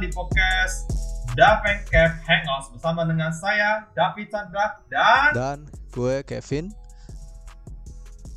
Di 0.00 0.08
podcast 0.16 0.88
Daven 1.36 1.84
Cap 1.84 2.24
Hangouts 2.24 2.72
bersama 2.72 3.04
dengan 3.04 3.28
saya 3.36 3.84
David 3.92 4.32
Chandra 4.32 4.80
dan 4.88 5.28
Dan 5.36 5.58
gue 5.92 6.24
Kevin. 6.24 6.72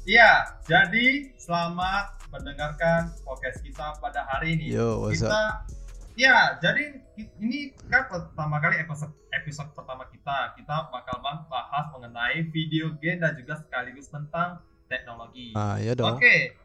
Iya, 0.03 0.59
jadi 0.67 1.31
selamat 1.39 2.19
mendengarkan 2.35 3.15
podcast 3.23 3.63
kita 3.63 3.95
pada 4.03 4.27
hari 4.27 4.59
ini. 4.59 4.75
Yo, 4.75 5.07
what's 5.07 5.23
kita, 5.23 5.31
up? 5.31 5.71
Ya, 6.19 6.59
jadi 6.59 6.99
ini 7.15 7.71
kan 7.87 8.11
pertama 8.11 8.59
kali 8.59 8.83
episode 8.83 9.15
episode 9.31 9.71
pertama 9.71 10.03
kita. 10.11 10.59
Kita 10.59 10.91
bakal 10.91 11.23
bahas 11.23 11.87
mengenai 11.95 12.43
video 12.51 12.91
game 12.99 13.23
dan 13.23 13.39
juga 13.39 13.63
sekaligus 13.63 14.11
tentang 14.11 14.59
teknologi. 14.91 15.55
Ah, 15.55 15.79
ya 15.79 15.95
dong. 15.95 16.19
Oke. 16.19 16.59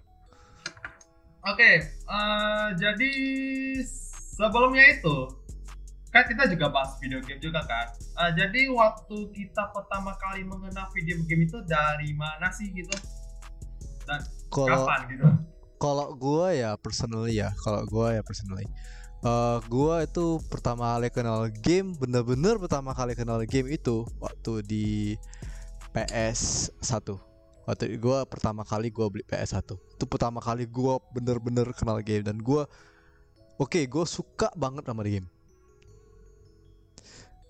Oke, 1.47 1.87
eh, 1.87 2.69
jadi 2.75 3.13
sebelumnya 4.39 4.85
itu 4.95 5.17
kan 6.09 6.25
kita 6.25 6.49
juga 6.49 6.73
bahas 6.73 6.97
video 7.03 7.21
game 7.21 7.37
juga 7.37 7.61
kan. 7.69 7.93
Eh, 7.93 8.31
jadi 8.33 8.73
waktu 8.73 9.29
kita 9.35 9.75
pertama 9.77 10.17
kali 10.17 10.41
mengenal 10.41 10.89
video 10.95 11.21
game 11.27 11.45
itu 11.45 11.61
dari 11.69 12.17
mana 12.17 12.49
sih 12.49 12.73
gitu? 12.73 12.95
Dan 14.09 14.25
Kalau 14.49 14.89
kapan 14.89 15.01
gitu? 15.13 15.27
kalau 15.79 16.11
gue 16.17 16.59
ya 16.59 16.75
personally 16.81 17.39
ya, 17.39 17.53
kalau 17.61 17.85
gue 17.85 18.07
ya 18.17 18.23
personally. 18.25 18.65
eh 19.19 19.59
gue 19.67 19.95
itu 20.07 20.39
pertama 20.47 20.95
kali 20.95 21.11
kenal 21.11 21.43
game, 21.51 21.91
bener-bener 21.99 22.55
pertama 22.57 22.95
kali 22.95 23.19
kenal 23.19 23.43
game 23.45 23.67
itu 23.69 24.07
waktu 24.23 24.63
di 24.63 24.87
PS 25.91 26.71
1 26.79 27.19
Waktu 27.67 27.99
gue 27.99 28.19
pertama 28.31 28.63
kali 28.63 28.89
gue 28.89 29.07
beli 29.11 29.25
PS 29.27 29.59
1 29.59 29.75
Itu 29.99 30.05
pertama 30.07 30.39
kali 30.39 30.65
gue 30.71 30.95
bener-bener 31.13 31.67
kenal 31.75 31.99
game 32.01 32.23
dan 32.25 32.39
gue 32.39 32.63
Oke, 33.59 33.91
gue 33.91 34.05
suka 34.07 34.55
banget 34.55 34.87
sama 34.87 35.03
game. 35.03 35.27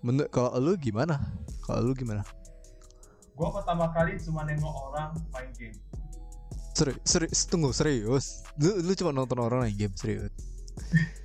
Menurut 0.01 0.31
kalau 0.33 0.57
lu 0.57 0.73
gimana? 0.73 1.21
Kalau 1.61 1.85
lu 1.85 1.93
gimana? 1.93 2.25
Gua 3.37 3.55
pertama 3.55 3.87
kali 3.93 4.19
cuma 4.19 4.43
nengok 4.43 4.73
orang 4.91 5.15
main 5.31 5.51
game. 5.55 5.77
Serius, 6.75 6.99
serius, 7.05 7.39
tunggu 7.47 7.71
serius. 7.71 8.41
Lu, 8.59 8.79
lu 8.83 8.91
cuma 8.95 9.11
nonton 9.13 9.39
orang 9.39 9.67
main 9.67 9.75
game 9.75 9.93
serius. 9.95 10.33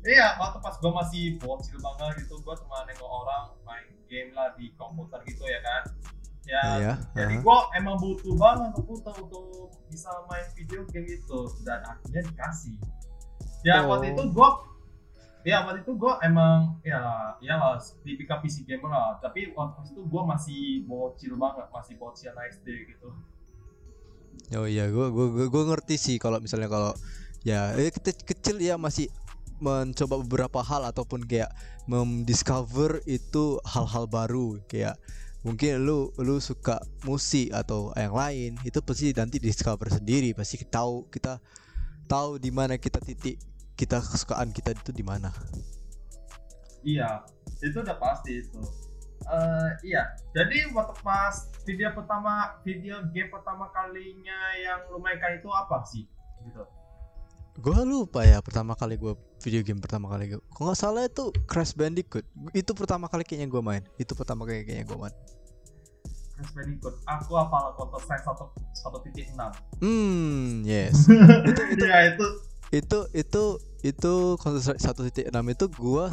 Iya, 0.00 0.32
waktu 0.40 0.64
pas 0.64 0.80
gua 0.80 1.04
masih 1.04 1.36
bocil 1.36 1.76
banget 1.76 2.24
gitu, 2.24 2.40
gua 2.40 2.56
cuma 2.56 2.88
nengok 2.88 3.04
orang 3.04 3.52
main 3.68 3.84
game 4.08 4.32
lah 4.32 4.56
di 4.56 4.72
komputer 4.80 5.20
gitu 5.28 5.44
ya 5.44 5.60
kan. 5.60 5.82
Ya, 6.48 6.62
Iya, 6.80 6.92
jadi 7.12 7.36
aha. 7.36 7.44
gua 7.44 7.68
emang 7.76 8.00
butuh 8.00 8.32
banget 8.32 8.72
komputer 8.80 9.12
untuk 9.20 9.68
bisa 9.92 10.08
main 10.24 10.48
video 10.56 10.88
game 10.88 11.04
itu 11.04 11.38
dan 11.68 11.84
akhirnya 11.84 12.24
dikasih. 12.32 12.80
Ya 13.60 13.84
Oh. 13.84 13.92
waktu 13.92 14.16
itu 14.16 14.24
gua 14.32 14.70
Ya 15.40 15.64
waktu 15.64 15.80
itu 15.80 15.96
gua 15.96 16.20
emang 16.20 16.76
ya 16.84 17.00
ya 17.40 17.56
lah 17.56 17.80
tipikal 18.04 18.44
PC 18.44 18.68
gamer 18.68 18.92
lah. 18.92 19.16
Tapi 19.24 19.56
waktu 19.56 19.88
itu 19.88 20.04
gua 20.04 20.28
masih 20.28 20.84
bocil 20.84 21.32
banget 21.40 21.64
masih 21.72 21.96
bocil 21.96 22.36
SD 22.36 22.92
gitu. 22.92 23.08
Oh 24.52 24.68
iya, 24.68 24.84
gua 24.92 25.08
gua 25.08 25.32
gua, 25.32 25.46
gua 25.48 25.62
ngerti 25.72 25.96
sih 25.96 26.16
kalau 26.20 26.44
misalnya 26.44 26.68
kalau 26.68 26.92
ya 27.40 27.72
eh, 27.72 27.88
kecil, 27.88 28.20
kecil 28.20 28.56
ya 28.60 28.76
masih 28.76 29.08
mencoba 29.64 30.20
beberapa 30.20 30.60
hal 30.60 30.84
ataupun 30.92 31.24
kayak 31.24 31.48
mendiscover 31.88 33.00
itu 33.08 33.64
hal-hal 33.64 34.04
baru. 34.12 34.60
Kayak 34.68 35.00
mungkin 35.40 35.88
lu 35.88 36.12
lu 36.20 36.36
suka 36.36 36.84
musik 37.08 37.48
atau 37.56 37.96
yang 37.96 38.12
lain 38.12 38.60
itu 38.60 38.76
pasti 38.84 39.16
nanti 39.16 39.40
discover 39.40 39.88
sendiri 39.88 40.36
pasti 40.36 40.60
kita 40.60 40.84
tahu 40.84 41.08
kita 41.08 41.40
tahu 42.04 42.36
di 42.36 42.52
mana 42.52 42.76
kita 42.76 43.00
titik 43.00 43.40
kita 43.80 43.96
kesukaan 44.04 44.52
kita 44.52 44.76
itu 44.76 44.92
di 44.92 45.00
mana 45.00 45.32
Iya, 46.80 47.24
itu 47.60 47.76
udah 47.80 47.96
pasti 48.00 48.40
itu. 48.40 48.60
Eh 49.28 49.70
iya, 49.84 50.16
jadi 50.32 50.72
waktu 50.72 50.96
pas 51.04 51.52
video 51.68 51.92
pertama, 51.92 52.56
video 52.64 53.04
game 53.12 53.28
pertama 53.28 53.68
kalinya 53.68 54.56
yang 54.56 54.80
lu 54.88 54.96
mainkan 54.96 55.36
itu 55.36 55.48
apa 55.52 55.84
sih? 55.84 56.08
Gitu. 56.40 56.64
Gua 57.60 57.84
lupa 57.84 58.24
ya 58.24 58.40
pertama 58.40 58.72
kali 58.72 58.96
gua 58.96 59.12
video 59.44 59.60
game 59.60 59.76
pertama 59.76 60.08
kali 60.08 60.32
gua. 60.32 60.40
Kalau 60.56 60.72
nggak 60.72 60.80
salah 60.80 61.04
itu 61.04 61.28
Crash 61.44 61.76
Bandicoot. 61.76 62.24
Itu 62.56 62.72
pertama 62.72 63.12
kali 63.12 63.28
kayaknya 63.28 63.52
gua 63.52 63.60
main. 63.60 63.84
Itu 64.00 64.16
pertama 64.16 64.48
kali 64.48 64.64
kayaknya 64.64 64.88
gua 64.88 64.98
main. 65.04 65.14
Crash 66.40 66.52
Bandicoot. 66.56 66.96
Aku 67.04 67.36
hafal 67.36 67.76
Counter 67.76 68.00
Strike 68.00 68.24
satu 68.24 68.48
satu 68.72 69.04
titik 69.04 69.28
enam. 69.36 69.52
Hmm, 69.84 70.64
yes. 70.64 70.96
itu 71.52 71.62
itu 71.76 71.84
Iya 71.84 72.16
itu. 72.16 72.26
itu 72.72 72.98
itu 73.12 73.42
itu 73.80 74.36
Counter 74.36 74.60
Strike 74.60 74.82
1.6 74.82 75.32
itu 75.32 75.64
gua 75.72 76.12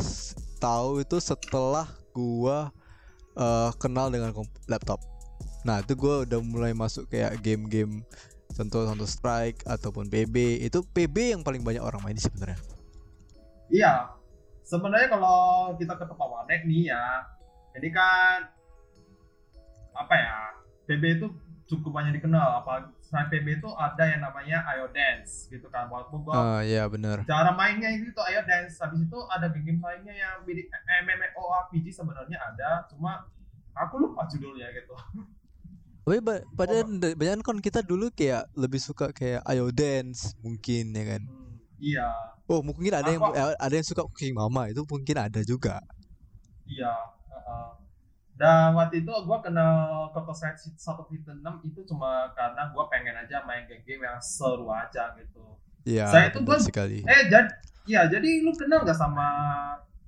tahu 0.57 1.03
itu 1.03 1.17
setelah 1.19 1.87
gua 2.15 2.71
eh, 3.35 3.69
kenal 3.77 4.07
dengan 4.07 4.31
laptop. 4.71 5.03
Nah, 5.67 5.83
itu 5.83 5.93
gua 5.99 6.23
udah 6.23 6.39
mulai 6.39 6.71
masuk 6.71 7.11
kayak 7.11 7.39
game-game 7.43 8.01
contoh 8.55 8.87
Counter 8.87 9.09
Strike 9.09 9.61
ataupun 9.67 10.07
PB. 10.07 10.65
Itu 10.65 10.81
PB 10.81 11.37
yang 11.37 11.41
paling 11.43 11.61
banyak 11.61 11.83
orang 11.83 12.01
main 12.01 12.17
sebenarnya. 12.17 12.57
Iya. 13.67 13.93
Sebenarnya 14.67 15.07
kalau 15.07 15.71
kita 15.79 15.95
ke 15.95 16.03
tempat 16.03 16.27
Wanek 16.27 16.67
nih 16.67 16.91
ya, 16.91 17.23
ini 17.79 17.87
kan 17.91 18.51
apa 19.95 20.13
ya? 20.15 20.37
PB 20.87 21.03
itu 21.19 21.27
cukup 21.71 21.99
banyak 21.99 22.19
dikenal. 22.19 22.63
Apa 22.63 22.91
selain 23.07 23.31
PB 23.31 23.47
itu 23.63 23.69
ada 23.71 24.03
yang 24.03 24.19
namanya 24.19 24.67
Ayo 24.67 24.91
Dance 24.91 25.47
gitu 25.47 25.71
kan. 25.71 25.87
Walaupun 25.87 26.27
gua 26.27 26.35
Ah, 26.35 26.61
iya 26.61 26.83
benar. 26.91 27.23
cara 27.23 27.55
mainnya 27.55 27.87
itu 27.89 28.11
tuh 28.11 28.23
ayo 28.27 28.43
dance 28.43 28.75
habis 28.83 28.99
itu 29.01 29.17
ada 29.31 29.47
game 29.47 29.79
lainnya 29.79 30.11
yang 30.13 30.35
mirip 30.43 30.67
MMORPG 31.07 31.85
sebenarnya 31.89 32.35
ada 32.37 32.83
cuma 32.91 33.23
aku 33.73 33.95
lupa 34.03 34.27
judulnya 34.27 34.67
gitu 34.75 34.91
Tapi 36.07 36.19
ba- 36.23 36.43
padahal 36.55 36.87
banyak 37.19 37.43
kan 37.43 37.59
kita 37.59 37.83
dulu 37.83 38.07
kayak 38.15 38.47
lebih 38.55 38.79
suka 38.79 39.11
kayak 39.11 39.43
Ayo 39.43 39.67
Dance 39.75 40.31
mungkin 40.39 40.95
ya 40.95 41.03
kan. 41.03 41.21
Hmm, 41.23 41.51
iya 41.79 42.07
Oh, 42.47 42.63
mungkin 42.63 42.95
ada 42.95 43.11
yang 43.11 43.19
Apa? 43.19 43.59
ada 43.59 43.73
yang 43.75 43.83
suka 43.83 44.07
King 44.15 44.31
Mama 44.39 44.71
itu 44.71 44.79
mungkin 44.87 45.15
ada 45.19 45.43
juga. 45.43 45.83
iya 46.67 46.91
uh-uh. 47.27 47.86
Dan 48.37 48.71
waktu 48.71 49.01
itu 49.01 49.09
gua 49.25 49.41
kenal 49.41 49.73
Counter 50.11 50.31
Strike 50.31 50.61
1.6 50.61 51.33
itu 51.63 51.79
cuma 51.83 52.29
karena 52.31 52.69
gua 52.69 52.85
pengen 52.87 53.17
aja 53.17 53.41
main 53.43 53.65
game-game 53.65 54.05
yang 54.05 54.17
seru 54.17 54.69
aja 54.69 55.11
gitu 55.15 55.57
Iya, 55.83 56.05
Saya 56.05 56.25
itu 56.29 56.39
gua- 56.41 56.59
sekali. 56.59 56.99
eh 57.01 57.21
jadi 57.27 57.49
iya 57.85 58.01
jadi 58.05 58.29
lu 58.41 58.53
kenal 58.53 58.83
nggak 58.83 58.93
sama 58.95 59.27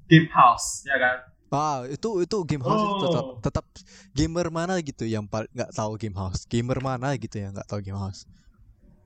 Game 0.05 0.29
House 0.29 0.83
ya 0.83 0.95
kan 0.95 1.17
Ah, 1.49 1.81
itu 1.83 2.21
itu 2.21 2.37
game 2.45 2.61
house 2.61 2.77
itu 2.77 2.95
tetap 3.03 3.25
Oh. 3.25 3.41
tetap 3.41 3.65
gamer 4.11 4.47
mana 4.49 4.77
gitu 4.79 5.01
yang 5.01 5.25
paling 5.25 5.49
nggak 5.49 5.73
tahu 5.73 5.97
game 5.97 6.13
house. 6.13 6.45
Gamer 6.45 6.77
mana 6.77 7.17
gitu 7.17 7.35
yang 7.35 7.49
nggak 7.49 7.65
tahu 7.65 7.81
game 7.81 7.97
house. 7.97 8.29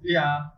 Iya. 0.03 0.51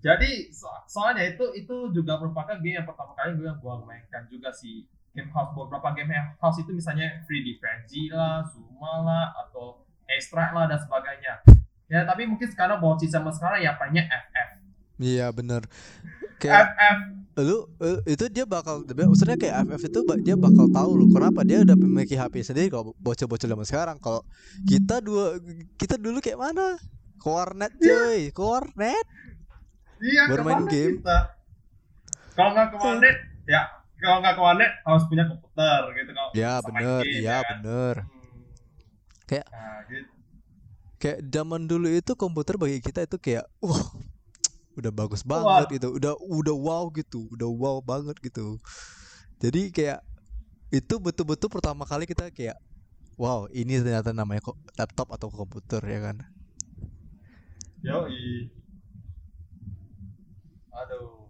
Jadi 0.00 0.48
so- 0.50 0.82
soalnya 0.88 1.28
itu 1.28 1.44
itu 1.52 1.76
juga 1.92 2.16
merupakan 2.16 2.56
game 2.58 2.74
yang 2.74 2.88
pertama 2.88 3.12
kali 3.12 3.36
gue 3.36 3.44
yang 3.44 3.60
gue 3.60 3.74
mainkan 3.84 4.24
juga 4.26 4.48
sih. 4.50 4.88
Game 5.12 5.28
house 5.28 5.52
beberapa 5.52 5.92
game 5.92 6.12
house 6.40 6.56
itu 6.56 6.72
misalnya 6.72 7.20
3D 7.28 7.60
Frenzy 7.60 8.08
lah, 8.08 8.40
Zuma 8.48 9.04
lah, 9.04 9.24
atau 9.44 9.84
Extract 10.08 10.52
lah 10.56 10.64
dan 10.68 10.80
sebagainya. 10.80 11.34
Ya 11.88 12.08
tapi 12.08 12.24
mungkin 12.24 12.48
sekarang 12.48 12.80
bocil 12.80 13.08
sama 13.12 13.28
sekarang 13.28 13.60
ya 13.60 13.76
paling 13.76 14.00
FF. 14.00 14.48
Iya, 14.96 15.28
bener. 15.32 15.68
Kayak 16.40 16.72
FF. 16.72 16.98
lu 17.32 17.64
eh, 17.80 18.12
itu 18.12 18.28
dia 18.28 18.44
bakal 18.44 18.84
maksudnya 18.84 19.40
kayak 19.40 19.64
FF 19.68 19.88
itu 19.88 20.00
dia 20.20 20.36
bakal 20.36 20.68
tahu 20.68 21.00
loh 21.00 21.08
kenapa 21.08 21.40
dia 21.48 21.64
udah 21.64 21.76
memiliki 21.80 22.12
HP 22.12 22.44
sendiri 22.44 22.68
kalau 22.68 22.92
bocil-bocil 22.96 23.48
zaman 23.52 23.64
sekarang. 23.68 23.96
Kalau 24.00 24.24
kita 24.64 25.00
dua 25.04 25.36
kita 25.76 25.96
dulu 26.00 26.20
kayak 26.24 26.40
mana? 26.40 26.76
Ke 27.20 27.28
warnet 27.28 27.72
cuy, 27.76 28.32
ke 28.32 28.42
warnet. 28.42 29.06
Iya 30.02 30.22
Baru 30.28 30.42
main 30.44 30.60
ke 30.60 30.64
mana 30.64 30.72
game. 30.72 30.96
kita? 31.00 31.18
Kalau 32.32 32.50
nggak 32.56 32.66
ke 32.72 32.76
warnet, 32.80 33.16
ya 33.44 33.62
kalau 34.02 34.18
nggak 34.18 34.34
ke 34.34 34.42
warnet 34.42 34.72
harus 34.82 35.04
punya 35.06 35.24
komputer 35.30 35.80
gitu 35.94 36.10
kalau 36.10 36.30
Ya 36.34 36.52
bener, 36.60 37.02
game, 37.06 37.16
iya 37.22 37.36
kan? 37.40 37.46
bener. 37.62 37.94
Hmm. 38.02 38.42
Kayak- 39.30 39.48
Nah, 39.48 39.78
gitu. 39.86 40.10
Kayak 40.98 41.18
zaman 41.34 41.60
dulu 41.66 41.86
itu 41.90 42.12
komputer 42.14 42.54
bagi 42.54 42.78
kita 42.78 43.02
itu 43.02 43.16
kayak 43.18 43.46
wah 43.58 43.82
udah 44.78 44.92
bagus 44.94 45.22
banget 45.22 45.78
gitu, 45.78 45.88
udah 45.98 46.14
udah 46.18 46.56
wow 46.56 46.84
gitu, 46.94 47.26
udah 47.30 47.48
wow 47.50 47.78
banget 47.82 48.16
gitu. 48.22 48.58
Jadi 49.42 49.70
kayak 49.74 49.98
itu 50.72 50.94
betul-betul 51.02 51.50
pertama 51.52 51.84
kali 51.84 52.06
kita 52.06 52.30
kayak 52.32 52.56
wow 53.18 53.44
ini 53.52 53.82
ternyata 53.82 54.14
namanya 54.14 54.40
kok 54.46 54.56
laptop 54.78 55.10
atau 55.12 55.28
komputer 55.28 55.82
ya 55.84 56.00
kan. 56.00 56.16
Yoi. 57.82 58.48
Aduh. 60.72 61.21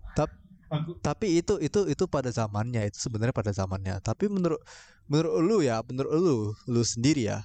Aku 0.72 0.96
Tapi 1.04 1.44
itu 1.44 1.60
itu 1.60 1.84
itu 1.84 2.04
pada 2.08 2.32
zamannya 2.32 2.88
itu 2.88 2.96
sebenarnya 2.96 3.36
pada 3.36 3.52
zamannya. 3.52 4.00
Tapi 4.00 4.32
menurut 4.32 4.60
menurut 5.04 5.32
lu 5.44 5.56
ya, 5.60 5.84
menurut 5.84 6.12
lu 6.16 6.36
lu 6.64 6.80
sendiri 6.80 7.28
ya, 7.28 7.44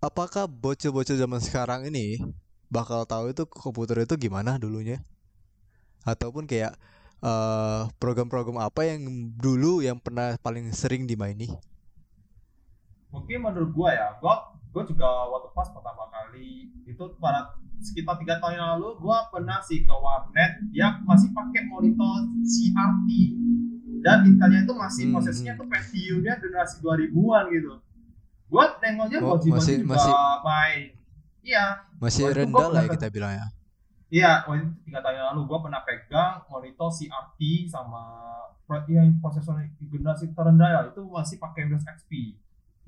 apakah 0.00 0.48
bocil-bocil 0.48 1.20
zaman 1.20 1.44
sekarang 1.44 1.84
ini 1.92 2.24
bakal 2.72 3.04
tahu 3.04 3.36
itu 3.36 3.44
komputer 3.44 4.08
itu 4.08 4.16
gimana 4.16 4.56
dulunya? 4.56 5.04
ataupun 6.06 6.48
kayak 6.48 6.72
eh, 7.20 7.82
program-program 8.00 8.62
apa 8.62 8.88
yang 8.88 9.32
dulu 9.36 9.84
yang 9.84 10.00
pernah 10.00 10.36
paling 10.40 10.70
sering 10.72 11.04
dimaini 11.04 11.52
mungkin 13.08 13.40
menurut 13.40 13.70
gua 13.72 13.90
ya 13.92 14.06
gua 14.20 14.52
gua 14.68 14.82
juga 14.82 15.08
waktu 15.26 15.48
pas 15.50 15.68
pertama 15.68 16.04
kali 16.06 16.50
itu 16.82 17.04
pada 17.16 17.40
sekitar 17.78 18.16
tiga 18.16 18.36
tahun 18.36 18.54
yang 18.54 18.68
lalu 18.74 18.98
gua 18.98 19.26
pernah 19.28 19.58
sih 19.58 19.80
ke 19.80 19.94
warnet 19.94 20.52
yang 20.70 21.02
masih 21.02 21.30
pakai 21.30 21.62
monitor 21.64 22.14
CRT 22.40 23.08
dan 23.98 24.22
Intelnya 24.24 24.62
itu 24.62 24.72
masih 24.72 25.02
Hmm, 25.04 25.12
prosesnya 25.12 25.52
hmm. 25.52 25.60
tuh 25.60 25.66
Pentium-nya 25.66 26.34
generasi 26.36 26.74
2000-an 26.78 27.44
gitu. 27.48 27.72
Gua 28.46 28.64
nengoknya 28.78 29.18
Oh, 29.20 29.34
masih- 29.34 29.82
juga 29.82 29.90
masih- 29.90 30.16
main. 30.40 30.82
Iya. 31.40 31.64
masih 31.96 32.24
rendah 32.28 32.68
lah 32.68 32.82
ya 32.82 32.90
kita 32.90 33.08
bilang 33.08 33.32
ya 33.32 33.46
Iya, 34.08 34.32
waktu 34.42 34.62
itu 34.62 34.72
tiga 34.84 35.00
tahun 35.00 35.16
yang 35.16 35.26
lalu 35.30 35.40
gue 35.46 35.58
pernah 35.60 35.80
pegang 35.82 36.34
monitor 36.46 36.88
CRT 36.88 37.40
sama 37.66 38.00
yang 38.86 39.16
prosesor 39.18 39.56
generasi 39.78 40.28
terendah 40.30 40.64
ya 40.66 40.80
itu 40.86 41.00
masih 41.04 41.36
pakai 41.36 41.64
Windows 41.64 41.84
XP. 41.84 42.36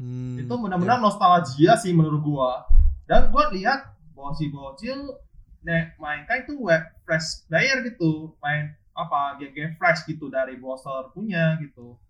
Hmm, 0.00 0.40
itu 0.40 0.48
benar-benar 0.48 0.96
nostalgia 0.96 1.76
sih 1.76 1.92
menurut 1.92 2.24
gua. 2.24 2.64
Dan 3.04 3.28
gua 3.28 3.52
lihat 3.52 3.92
bocil-bocil 4.16 5.20
nek 5.60 6.00
mainkan 6.00 6.48
itu 6.48 6.56
web 6.56 6.80
flash 7.04 7.44
player 7.44 7.84
gitu, 7.84 8.32
main 8.40 8.72
apa 8.96 9.36
game-game 9.36 9.76
flash 9.76 10.08
gitu 10.08 10.32
dari 10.32 10.56
browser 10.56 11.12
punya 11.12 11.60
gitu. 11.60 12.00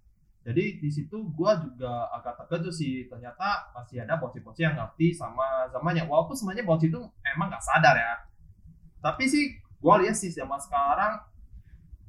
Jadi 0.46 0.78
di 0.78 0.90
situ 0.94 1.34
gua 1.34 1.58
juga 1.58 2.06
agak 2.14 2.46
terkejut 2.46 2.70
sih 2.70 3.10
ternyata 3.10 3.74
masih 3.74 4.06
ada 4.06 4.22
bocil-bocil 4.22 4.70
yang 4.70 4.78
ngerti 4.78 5.10
sama 5.10 5.66
zamannya. 5.74 6.06
Walaupun 6.06 6.38
sebenarnya 6.38 6.62
bocil 6.62 6.94
itu 6.94 7.02
emang 7.26 7.50
nggak 7.50 7.66
sadar 7.66 7.98
ya. 7.98 8.14
Tapi 9.02 9.26
sih 9.26 9.58
gua 9.82 9.98
lihat 9.98 10.14
sih 10.14 10.30
zaman 10.30 10.62
sekarang 10.62 11.26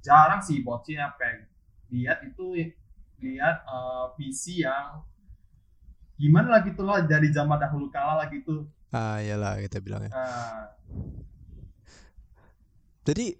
jarang 0.05 0.45
sih 0.45 0.61
bocil 0.61 1.01
yang 1.01 1.13
peng 1.17 1.49
lihat 1.89 2.21
itu 2.21 2.69
lihat 3.17 3.65
eh, 3.65 4.05
PC 4.17 4.61
yang 4.61 5.01
gimana 6.21 6.47
lah 6.53 6.61
gitu 6.61 6.85
loh 6.85 7.01
dari 7.01 7.33
zaman 7.33 7.57
dahulu 7.57 7.89
kala 7.89 8.21
lah 8.21 8.27
gitu. 8.29 8.69
ah 8.93 9.17
iyalah 9.17 9.57
kita 9.57 9.81
bilang 9.81 10.05
ya. 10.05 10.11
Nah, 10.13 10.69
jadi 13.01 13.33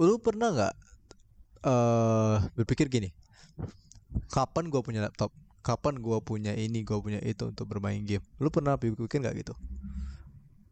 lu 0.00 0.16
pernah 0.16 0.48
nggak 0.48 0.74
eh 1.68 2.36
berpikir 2.56 2.88
gini? 2.88 3.12
Kapan 4.32 4.72
gua 4.72 4.80
punya 4.80 5.04
laptop? 5.04 5.28
Kapan 5.60 6.00
gua 6.00 6.24
punya 6.24 6.56
ini 6.56 6.80
gua 6.80 7.04
punya 7.04 7.20
itu 7.20 7.52
untuk 7.52 7.68
bermain 7.68 8.00
game? 8.08 8.24
Lu 8.40 8.48
pernah 8.48 8.80
pikir 8.80 9.20
nggak 9.20 9.36
gitu? 9.44 9.52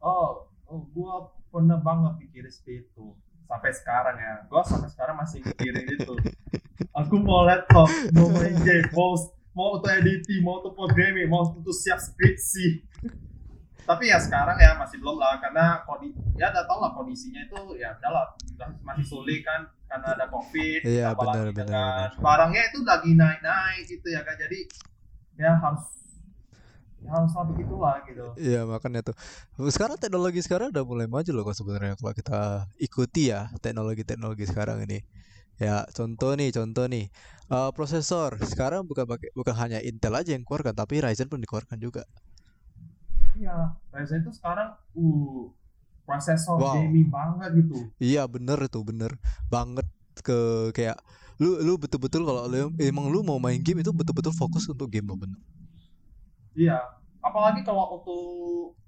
Oh, 0.00 0.48
oh 0.64 0.80
gua 0.96 1.28
pernah 1.52 1.76
banget 1.76 2.24
pikirin 2.24 2.48
seperti 2.48 2.88
itu. 2.88 3.12
Sampai 3.44 3.76
sekarang 3.76 4.16
ya. 4.16 4.34
Gua 4.48 4.64
sampai 4.64 4.88
sekarang 4.88 5.20
masih 5.20 5.44
mikirin 5.44 5.84
itu. 5.84 6.14
Aku 7.04 7.18
mau 7.20 7.44
laptop, 7.44 7.90
mau 8.14 8.30
main 8.30 8.54
game, 8.62 8.86
mau 8.94 9.18
mau 9.58 9.74
untuk 9.74 9.90
editing, 9.90 10.38
mau 10.46 10.62
untuk 10.62 10.78
programming, 10.78 11.26
mau 11.26 11.42
untuk 11.42 11.74
siap 11.74 11.98
skripsi. 11.98 12.86
Tapi 13.82 14.04
ya 14.06 14.20
sekarang 14.20 14.54
ya 14.60 14.76
masih 14.78 15.00
belum 15.00 15.16
lah 15.18 15.40
karena 15.42 15.82
kodi 15.82 16.12
ya 16.36 16.52
udah 16.52 16.64
tau 16.68 16.78
lah 16.78 16.92
kondisinya 16.94 17.40
itu 17.40 17.80
ya 17.80 17.96
udahlah 17.96 18.36
udah 18.54 18.68
masih 18.84 19.02
sulit 19.08 19.40
kan 19.42 19.64
karena 19.88 20.12
ada 20.12 20.28
covid 20.28 20.84
Iya, 20.84 21.16
ditambah 21.16 21.24
benar, 21.24 21.40
benar, 21.40 21.56
dengan 21.56 21.96
benar. 22.12 22.20
barangnya 22.20 22.62
itu 22.68 22.78
lagi 22.84 23.10
naik 23.16 23.40
naik 23.40 23.82
gitu 23.88 24.06
ya 24.12 24.20
kan 24.28 24.36
jadi 24.36 24.58
ya 25.40 25.50
harus 25.56 25.84
ya 27.00 27.10
harus 27.16 27.32
lah 27.32 27.44
begitulah 27.48 27.96
gitu 28.04 28.26
Iya 28.36 28.60
makanya 28.68 29.00
tuh 29.08 29.16
sekarang 29.72 29.96
teknologi 29.96 30.44
sekarang 30.44 30.68
udah 30.68 30.84
mulai 30.84 31.08
maju 31.08 31.30
loh 31.32 31.42
kok 31.48 31.56
sebenarnya 31.56 31.96
kalau 31.96 32.12
kita 32.12 32.68
ikuti 32.76 33.32
ya 33.32 33.48
teknologi-teknologi 33.64 34.44
sekarang 34.44 34.84
ini 34.84 35.00
ya 35.58 35.82
contoh 35.96 36.30
nih 36.38 36.50
contoh 36.54 36.84
nih 36.86 37.04
eh, 37.54 37.70
prosesor 37.76 38.38
sekarang 38.42 38.82
bukan 38.90 39.04
pakai 39.12 39.28
bukan 39.38 39.54
hanya 39.58 39.78
Intel 39.82 40.14
aja 40.14 40.30
yang 40.36 40.44
keluarkan 40.46 40.74
tapi 40.74 41.02
Ryzen 41.04 41.28
pun 41.30 41.40
dikeluarkan 41.42 41.78
juga 41.82 42.02
Iya, 43.38 43.54
Ryzen 43.94 44.26
itu 44.26 44.30
sekarang 44.34 44.74
uh 44.98 45.46
prosesor 46.02 46.56
Wow. 46.58 46.74
gaming 46.80 47.06
banget 47.12 47.48
gitu. 47.62 47.92
iya 48.00 48.24
bener 48.24 48.58
itu 48.64 48.80
bener 48.80 49.12
banget 49.52 49.84
ke 50.26 50.72
kayak 50.74 50.96
lu 51.38 51.60
lu 51.62 51.76
betul-betul 51.78 52.24
kalau 52.26 52.48
lu 52.50 52.72
emang 52.80 53.06
lu 53.12 53.20
mau 53.22 53.38
main 53.38 53.60
game 53.62 53.84
itu 53.84 53.92
betul-betul 53.94 54.32
fokus 54.34 54.66
untuk 54.66 54.88
game 54.90 55.06
lo 55.06 55.14
bener 55.14 55.38
Iya, 56.58 56.74
apalagi 57.22 57.62
kalau 57.62 58.02
untuk 58.02 58.22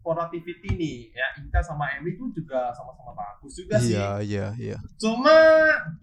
productivity 0.02 0.74
nih, 0.74 0.96
ya 1.14 1.26
Intel 1.38 1.62
sama 1.62 1.86
AMD 1.86 2.18
itu 2.18 2.24
juga 2.34 2.74
sama-sama 2.74 3.14
bagus 3.14 3.52
juga 3.54 3.78
sih. 3.78 3.94
iya 3.94 4.18
iya 4.18 4.46
iya 4.58 4.76
Cuma 4.98 5.30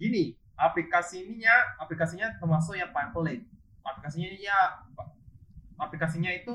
gini, 0.00 0.32
aplikasinya 0.58 1.54
aplikasinya 1.78 2.34
termasuk 2.36 2.74
yang 2.74 2.90
paling 2.90 3.14
pelit. 3.14 3.40
Aplikasinya 3.80 4.28
ya 4.34 4.58
aplikasinya 5.78 6.28
itu 6.28 6.54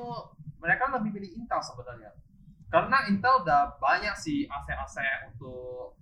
mereka 0.60 0.92
lebih 0.92 1.16
pilih 1.16 1.32
Intel 1.40 1.60
sebenarnya. 1.60 2.12
Karena 2.68 3.08
Intel 3.08 3.42
udah 3.42 3.80
banyak 3.80 4.16
sih 4.16 4.46
aset-aset 4.46 5.32
untuk 5.32 5.96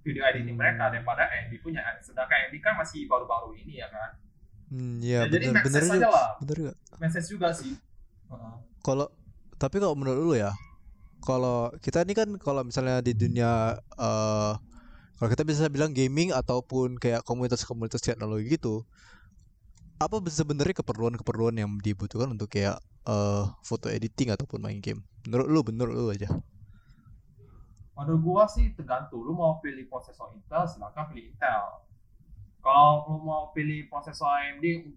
video 0.00 0.22
editing 0.24 0.54
Hmm. 0.54 0.62
mereka 0.62 0.88
daripada 0.88 1.26
AMD 1.26 1.58
punya. 1.60 1.82
Sedangkan 2.00 2.48
AMD 2.48 2.56
kan 2.58 2.74
masih 2.78 3.04
baru-baru 3.04 3.58
ini 3.58 3.82
ya 3.82 3.88
kan. 3.90 4.10
hmm, 4.68 5.00
iya 5.00 5.24
Ya, 5.24 5.32
jadi 5.32 5.48
bener 5.48 5.54
make 5.56 5.64
bener 5.66 5.82
juga 5.82 5.96
aja 5.96 6.08
lah. 6.08 6.28
bener 6.38 6.56
juga 6.56 6.72
Message 6.96 7.28
juga 7.28 7.48
sih. 7.50 7.72
Heeh. 8.28 8.54
kalau 8.78 9.06
tapi 9.56 9.80
kalau 9.80 9.96
menurut 9.96 10.20
lu 10.20 10.34
ya 10.36 10.52
kalau 11.18 11.72
kita 11.80 12.04
ini 12.04 12.12
kan 12.12 12.28
kalau 12.36 12.62
misalnya 12.62 13.00
di 13.00 13.10
dunia 13.10 13.74
eh 13.96 14.52
kalau 15.18 15.28
kita 15.34 15.42
bisa 15.42 15.66
bilang 15.66 15.90
gaming 15.90 16.30
ataupun 16.30 16.96
kayak 16.96 17.26
komunitas-komunitas 17.26 18.00
teknologi 18.00 18.54
gitu 18.54 18.86
apa 19.98 20.22
sebenarnya 20.30 20.78
keperluan-keperluan 20.78 21.58
yang 21.58 21.74
dibutuhkan 21.82 22.30
untuk 22.30 22.54
kayak 22.54 22.78
eh 23.08 23.44
foto 23.66 23.90
editing 23.90 24.30
ataupun 24.30 24.62
main 24.62 24.78
game 24.78 25.02
menurut 25.26 25.46
lu 25.50 25.60
menurut 25.66 25.94
lu 25.94 26.08
aja 26.14 26.30
Menurut 27.98 28.22
gua 28.22 28.44
sih 28.46 28.70
tergantung 28.78 29.26
lu 29.26 29.34
mau 29.34 29.58
pilih 29.58 29.90
prosesor 29.90 30.30
Intel 30.30 30.62
silakan 30.70 31.10
pilih 31.10 31.34
Intel. 31.34 31.82
Kalau 32.62 33.10
lu 33.10 33.26
mau 33.26 33.50
pilih 33.50 33.90
prosesor 33.90 34.30
AMD 34.30 34.94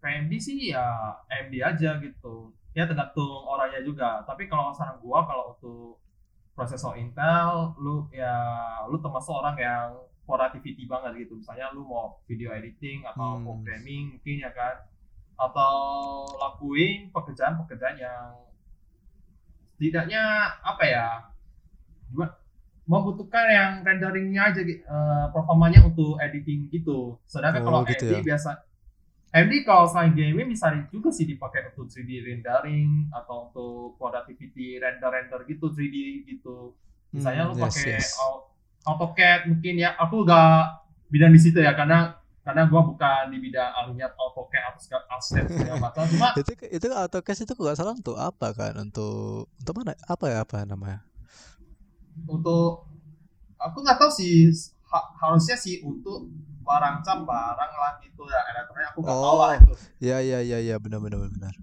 AMD 0.00 0.32
sih 0.40 0.72
ya 0.72 1.12
AMD 1.28 1.54
aja 1.60 2.00
gitu. 2.00 2.56
Ya 2.72 2.88
tergantung 2.88 3.44
orangnya 3.44 3.84
juga. 3.84 4.24
Tapi 4.24 4.48
kalau 4.48 4.72
saran 4.72 4.96
gua 5.04 5.28
kalau 5.28 5.52
untuk 5.52 6.00
prosesor 6.58 6.98
Intel 6.98 7.78
lu 7.78 8.10
ya 8.10 8.34
lu 8.90 8.98
termasuk 8.98 9.30
orang 9.32 9.54
yang 9.56 9.86
productivity 10.26 10.84
banget 10.84 11.22
gitu. 11.22 11.38
Misalnya 11.38 11.70
lu 11.70 11.86
mau 11.86 12.18
video 12.26 12.50
editing 12.50 13.06
atau 13.06 13.38
Hmm. 13.38 13.46
programming 13.46 14.18
mungkin 14.18 14.36
ya 14.42 14.50
kan 14.50 14.82
atau 15.38 15.72
lakuin 16.34 17.14
pekerjaan-pekerjaan 17.14 17.96
yang 17.96 18.34
setidaknya 19.72 20.22
apa 20.60 20.82
ya 20.84 21.06
membutuhkan 22.88 23.46
yang 23.46 23.72
renderingnya 23.84 24.42
aja 24.50 24.60
eh, 24.64 25.26
performanya 25.30 25.84
untuk 25.84 26.16
editing 26.18 26.66
gitu. 26.68 27.20
Sedangkan 27.22 27.62
Oh, 27.62 27.66
kalau 27.68 27.80
gitu 27.84 28.08
AMD 28.08 28.18
ya. 28.18 28.34
biasa 28.34 28.50
AMD 29.34 29.54
kalau 29.68 29.84
selain 29.90 30.12
gaming 30.16 30.48
bisa 30.48 30.72
juga 30.88 31.12
sih 31.12 31.28
dipakai 31.28 31.68
untuk 31.72 31.86
3D 31.92 32.24
rendering 32.24 33.12
atau 33.12 33.52
untuk 33.52 34.00
productivity 34.00 34.80
render-render 34.80 35.44
gitu 35.44 35.68
3D 35.76 35.96
gitu. 36.24 36.72
Misalnya 37.12 37.42
Hmm, 37.42 37.52
lu 37.52 37.56
yes, 37.56 37.60
pakai 37.60 37.86
yes. 37.86 38.24
Au- 38.24 38.48
AutoCAD 38.88 39.40
mungkin 39.52 39.74
ya. 39.84 39.92
Aku 40.00 40.24
gak 40.24 40.80
bidang 41.12 41.32
di 41.36 41.40
situ 41.40 41.60
ya 41.60 41.72
karena 41.76 42.16
karena 42.44 42.64
gua 42.72 42.80
bukan 42.88 43.28
di 43.28 43.38
bidang 43.44 43.70
ahlinya 43.76 44.08
AutoCAD 44.16 44.62
atau 44.72 44.80
segala 44.80 45.04
aset 45.12 45.46
segala 45.60 45.78
macam. 45.84 46.08
Cuma 46.08 46.28
itu 46.38 46.52
itu 46.72 46.86
AutoCAD 46.92 47.38
itu 47.44 47.52
nggak 47.54 47.76
salah 47.78 47.94
untuk 47.96 48.16
apa 48.18 48.48
kan 48.56 48.72
untuk 48.80 49.48
untuk 49.60 49.72
mana 49.78 49.92
apa 50.08 50.24
ya 50.32 50.38
apa 50.44 50.64
namanya 50.64 51.00
untuk 52.28 52.86
aku 53.58 53.76
nggak 53.84 53.98
tahu 54.00 54.12
sih 54.12 54.50
ha- 54.90 55.10
harusnya 55.22 55.56
sih 55.58 55.82
untuk 55.84 56.30
barang 56.68 56.96
cam 57.00 57.24
barang 57.24 57.72
lah 57.74 57.92
gitu 57.98 58.22
ya 58.24 58.40
elektronik 58.46 58.86
aku 58.86 58.98
nggak 59.00 59.16
tahu 59.16 59.36
lah 59.36 59.48
Oh. 59.48 59.56
itu. 59.56 59.74
ya 59.98 60.16
ya 60.20 60.38
ya 60.40 60.58
ya 60.60 60.76
benar 60.76 61.00
benar 61.00 61.24
benar. 61.24 61.54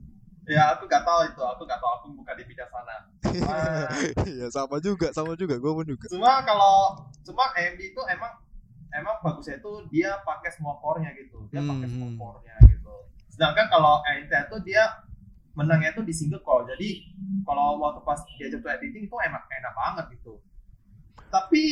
Ya 0.45 0.73
aku 0.73 0.85
nggak 0.85 1.01
tahu 1.01 1.19
itu 1.25 1.41
aku 1.41 1.61
nggak 1.63 1.77
tahu 1.77 1.91
aku 1.95 2.05
bukan 2.15 2.33
di 2.33 2.43
bidang 2.43 2.69
sana. 2.69 2.95
Cuma, 3.21 3.55
ya 4.41 4.47
sama 4.47 4.77
juga 4.79 5.07
sama 5.11 5.33
juga 5.33 5.55
gue 5.55 5.71
pun 5.71 5.85
juga. 5.85 6.05
Cuma 6.07 6.41
kalau 6.41 6.97
cuma 7.21 7.49
AMD 7.51 7.81
itu 7.83 8.01
emang 8.07 8.33
emang 8.91 9.15
bagusnya 9.19 9.57
itu 9.57 9.71
dia 9.89 10.17
pakai 10.21 10.49
semua 10.49 10.77
core-nya 10.77 11.11
gitu 11.13 11.45
dia 11.49 11.59
pakai 11.59 11.85
semua 11.85 12.07
Hmm. 12.07 12.17
core-nya 12.17 12.55
gitu. 12.65 12.93
Sedangkan 13.27 13.67
kalau 13.67 13.99
Intel 14.07 14.45
itu 14.45 14.57
dia 14.63 14.83
menangnya 15.51 15.91
itu 15.91 16.01
di 16.01 16.11
single 16.11 16.39
core 16.39 16.67
jadi 16.67 16.89
kalau 17.41 17.75
waktu 17.77 18.01
pas 18.01 18.19
dia 18.33 18.47
jatuh 18.47 18.71
editing 18.71 19.05
itu 19.05 19.17
enak 19.17 19.43
enak 19.45 19.73
banget 19.73 20.05
gitu. 20.13 20.39
Tapi 21.27 21.63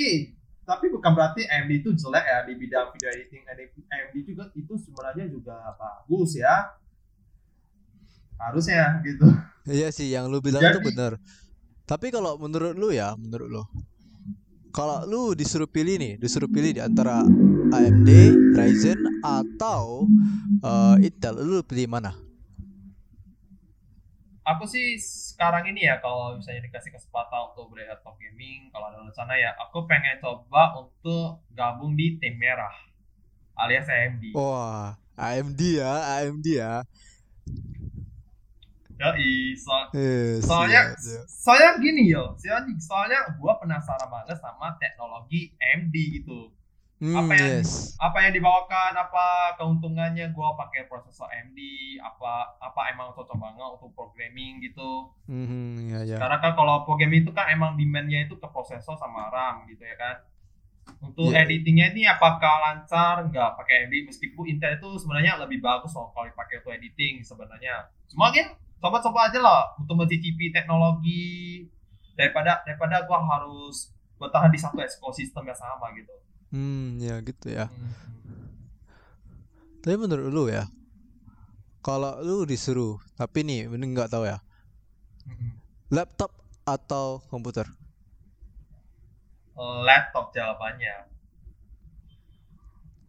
tapi 0.64 0.88
bukan 0.88 1.12
berarti 1.12 1.44
AMD 1.44 1.72
itu 1.84 1.90
jelek 1.96 2.24
ya 2.24 2.38
di 2.48 2.54
bidang 2.56 2.88
video 2.96 3.10
editing 3.12 3.44
AMD 3.88 4.16
juga 4.24 4.44
itu 4.56 4.74
sebenarnya 4.80 5.26
juga 5.28 5.56
bagus 5.76 6.40
ya 6.40 6.76
harusnya 8.40 9.00
gitu 9.04 9.28
Iya 9.64 9.96
sih 9.96 10.12
yang 10.12 10.28
lu 10.28 10.44
bilang 10.44 10.60
itu 10.60 10.84
bener. 10.84 11.16
Tapi 11.88 12.12
kalau 12.12 12.36
menurut 12.36 12.76
lu 12.76 12.92
ya, 12.92 13.16
menurut 13.16 13.48
lu 13.48 13.64
kalau 14.74 15.06
lu 15.06 15.22
disuruh 15.38 15.70
pilih 15.70 16.02
nih, 16.02 16.14
disuruh 16.18 16.50
pilih 16.50 16.74
di 16.74 16.82
antara 16.82 17.22
AMD, 17.70 18.10
Ryzen 18.58 19.00
atau 19.22 20.10
uh, 20.66 20.98
Intel, 20.98 21.38
lu 21.46 21.62
pilih 21.62 21.86
mana? 21.86 22.18
Aku 24.44 24.68
sih 24.68 25.00
sekarang 25.00 25.72
ini 25.72 25.88
ya 25.88 26.04
kalau 26.04 26.36
misalnya 26.36 26.68
dikasih 26.68 26.92
kesempatan 26.92 27.56
untuk 27.56 27.72
beli 27.72 27.88
laptop 27.88 28.20
gaming, 28.20 28.68
kalau 28.76 28.92
ada 28.92 29.00
rencana 29.00 29.40
ya, 29.40 29.56
aku 29.56 29.88
pengen 29.88 30.20
coba 30.20 30.76
untuk 30.84 31.48
gabung 31.56 31.96
di 31.96 32.20
tim 32.20 32.36
merah 32.36 32.76
alias 33.56 33.88
AMD. 33.88 34.36
Wah, 34.36 35.00
AMD 35.16 35.62
ya, 35.80 35.94
AMD 36.20 36.48
ya. 36.60 36.84
Ya, 39.00 39.10
so, 39.56 39.74
Eh, 39.96 40.40
soalnya 40.44 40.92
siap, 40.92 41.00
siap. 41.00 41.26
soalnya 41.28 41.72
gini 41.80 42.04
yo, 42.12 42.36
soalnya 42.40 42.76
soalnya 42.84 43.20
gua 43.40 43.58
penasaran 43.64 44.08
banget 44.12 44.38
sama 44.44 44.76
teknologi 44.76 45.56
AMD 45.60 45.96
gitu. 46.20 46.52
Hmm, 47.04 47.20
apa 47.20 47.36
yang 47.36 47.60
yes. 47.60 48.00
apa 48.00 48.18
yang 48.24 48.32
dibawakan, 48.32 48.96
apa 48.96 49.60
keuntungannya 49.60 50.32
gua 50.32 50.56
pakai 50.56 50.88
prosesor 50.88 51.28
AMD, 51.28 51.60
apa 52.00 52.56
apa 52.64 52.96
emang 52.96 53.12
cocok 53.12 53.36
banget 53.36 53.70
untuk 53.76 53.92
programming 53.92 54.64
gitu. 54.64 55.12
Mhm, 55.28 55.92
ya 55.92 56.00
ya. 56.08 56.16
Karena 56.16 56.40
kan 56.40 56.56
kalau 56.56 56.88
programming 56.88 57.28
itu 57.28 57.36
kan 57.36 57.52
emang 57.52 57.76
demandnya 57.76 58.24
itu 58.24 58.40
ke 58.40 58.48
prosesor 58.48 58.96
sama 58.96 59.28
RAM 59.28 59.68
gitu 59.68 59.84
ya 59.84 60.00
kan. 60.00 60.16
Untuk 61.04 61.36
Iya. 61.36 61.44
editingnya 61.44 61.92
ini 61.92 62.08
apakah 62.08 62.72
lancar 62.72 63.28
nggak 63.28 63.60
pakai 63.60 63.84
AMD 63.84 64.08
meskipun 64.08 64.48
Intel 64.48 64.80
itu 64.80 64.88
sebenarnya 64.96 65.36
lebih 65.44 65.60
bagus 65.60 65.92
loh 65.92 66.08
kalau 66.16 66.32
dipakai 66.32 66.64
untuk 66.64 66.72
editing 66.72 67.20
sebenarnya. 67.20 67.84
Cuma 68.08 68.32
ya 68.32 68.48
coba-coba 68.80 69.28
aja 69.28 69.44
lah 69.44 69.76
untuk 69.76 70.00
mencicipi 70.00 70.56
teknologi 70.56 71.68
daripada 72.16 72.64
daripada 72.64 73.04
gua 73.04 73.20
harus 73.20 73.92
bertahan 74.16 74.48
di 74.48 74.60
satu 74.60 74.80
ekosistem 74.80 75.44
yang 75.44 75.60
sama 75.60 75.92
gitu. 76.00 76.23
Hmm, 76.54 77.02
ya 77.02 77.18
gitu 77.26 77.48
ya. 77.50 77.66
Hmm. 77.68 77.94
Tapi 79.84 79.96
menurut 80.00 80.30
lu 80.32 80.44
ya, 80.48 80.64
kalau 81.84 82.16
lu 82.24 82.48
disuruh, 82.48 82.96
tapi 83.20 83.44
nih, 83.44 83.68
ini 83.68 83.86
nggak 83.92 84.10
tahu 84.14 84.24
ya, 84.24 84.40
Hmm. 85.28 85.52
laptop 85.92 86.32
atau 86.68 87.20
komputer? 87.32 87.68
Laptop 89.88 90.34
jawabannya. 90.34 91.10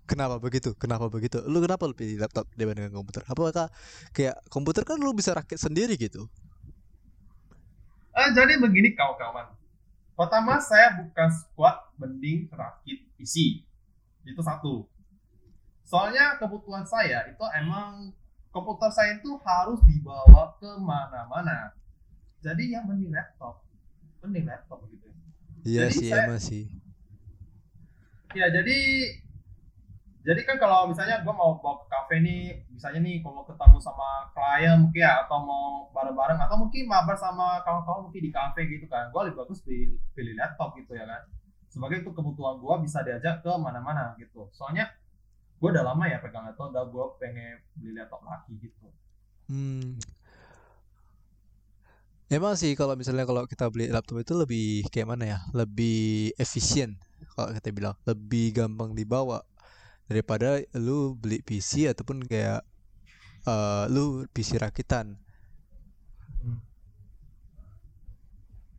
Kenapa 0.04 0.36
begitu? 0.36 0.76
Kenapa 0.76 1.08
begitu? 1.08 1.40
Lu 1.48 1.64
kenapa 1.64 1.88
lu 1.88 1.96
pilih 1.96 2.20
laptop 2.20 2.44
dibandingkan 2.52 2.92
komputer? 2.92 3.24
Apakah 3.24 3.72
kayak 4.12 4.36
komputer 4.52 4.84
kan 4.84 5.00
lu 5.00 5.16
bisa 5.16 5.32
rakit 5.32 5.56
sendiri 5.56 5.96
gitu? 5.96 6.28
Eh, 8.14 8.28
jadi 8.36 8.60
begini 8.62 8.94
kawan-kawan. 8.94 9.50
Pertama 10.14 10.62
saya 10.62 10.94
bukan 11.02 11.28
squad 11.34 11.76
mending 11.96 12.48
rakit 12.48 13.06
PC. 13.14 13.64
Itu 14.24 14.40
satu. 14.40 14.88
Soalnya 15.84 16.36
kebutuhan 16.36 16.82
saya 16.82 17.28
itu 17.28 17.44
emang 17.54 18.08
komputer 18.48 18.88
saya 18.88 19.18
itu 19.18 19.36
harus 19.42 19.78
dibawa 19.84 20.56
ke 20.56 20.70
mana-mana. 20.80 21.74
Jadi 22.40 22.72
ya 22.72 22.80
mending 22.80 23.12
laptop. 23.12 23.60
Mending 24.22 24.46
laptop 24.46 24.80
gitu. 24.88 25.08
Iya 25.64 25.88
Jadi 25.88 25.94
sih, 25.96 26.08
saya- 26.08 26.24
emang 26.24 26.40
sih. 26.40 26.64
Ya 28.34 28.50
jadi 28.50 28.78
jadi 30.24 30.40
kan 30.42 30.56
kalau 30.56 30.88
misalnya 30.88 31.20
gue 31.20 31.30
mau 31.30 31.60
bawa 31.60 31.84
ke 31.84 31.86
kafe 31.86 32.16
nih, 32.18 32.64
misalnya 32.66 33.04
nih 33.04 33.20
kalau 33.20 33.44
ketemu 33.44 33.76
sama 33.78 34.08
klien 34.32 34.80
mungkin 34.80 35.04
ya 35.04 35.20
atau 35.20 35.36
mau 35.38 35.64
bareng-bareng 35.92 36.40
atau 36.40 36.56
mungkin 36.56 36.88
mabar 36.88 37.12
sama 37.12 37.60
kawan-kawan 37.60 38.08
mungkin 38.08 38.24
di 38.24 38.32
kafe 38.32 38.64
gitu 38.64 38.88
kan, 38.88 39.12
gue 39.12 39.20
lebih 39.28 39.44
bagus 39.44 39.60
pilih, 39.60 40.00
pilih 40.16 40.32
laptop 40.34 40.72
gitu 40.80 40.96
ya 40.96 41.04
kan. 41.04 41.22
Sebagai 41.74 42.06
itu 42.06 42.14
kebutuhan 42.14 42.62
gue 42.62 42.74
bisa 42.86 43.02
diajak 43.02 43.42
ke 43.42 43.50
mana-mana 43.58 44.14
gitu. 44.14 44.46
Soalnya 44.54 44.94
gue 45.58 45.68
udah 45.74 45.82
lama 45.82 46.06
ya 46.06 46.22
pegang 46.22 46.46
laptop, 46.46 46.70
udah 46.70 46.86
gue 46.86 47.04
pengen 47.18 47.58
beli 47.74 47.98
laptop 47.98 48.22
lagi 48.22 48.54
gitu. 48.62 48.86
Hmm. 49.50 49.98
Emang 52.30 52.54
sih 52.54 52.78
kalau 52.78 52.94
misalnya 52.94 53.26
kalau 53.26 53.42
kita 53.50 53.66
beli 53.74 53.90
laptop 53.90 54.22
itu 54.22 54.38
lebih 54.38 54.86
kayak 54.86 55.10
mana 55.10 55.24
ya? 55.26 55.38
Lebih 55.50 56.30
efisien 56.38 56.94
kalau 57.34 57.50
kita 57.50 57.74
bilang, 57.74 57.98
lebih 58.06 58.54
gampang 58.54 58.94
dibawa 58.94 59.42
daripada 60.06 60.62
lu 60.78 61.18
beli 61.18 61.42
PC 61.42 61.90
ataupun 61.90 62.22
kayak 62.22 62.62
eh 63.50 63.84
lu 63.90 64.30
PC 64.30 64.62
rakitan. 64.62 65.18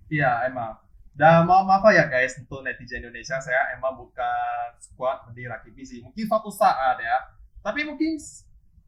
Iya 0.07 0.47
emang. 0.47 0.84
Dan 1.15 1.47
mau 1.47 1.63
maaf 1.63 1.87
ya 1.95 2.11
guys 2.11 2.35
untuk 2.35 2.59
netizen 2.59 2.99
Indonesia 2.99 3.39
saya 3.39 3.71
emang 3.71 3.95
bukan 3.95 4.75
squad 4.83 5.31
rakit 5.31 5.71
PC. 5.71 6.03
Mungkin 6.03 6.27
suatu 6.27 6.51
saat 6.51 6.99
ya. 6.99 7.17
Tapi 7.63 7.87
mungkin 7.87 8.19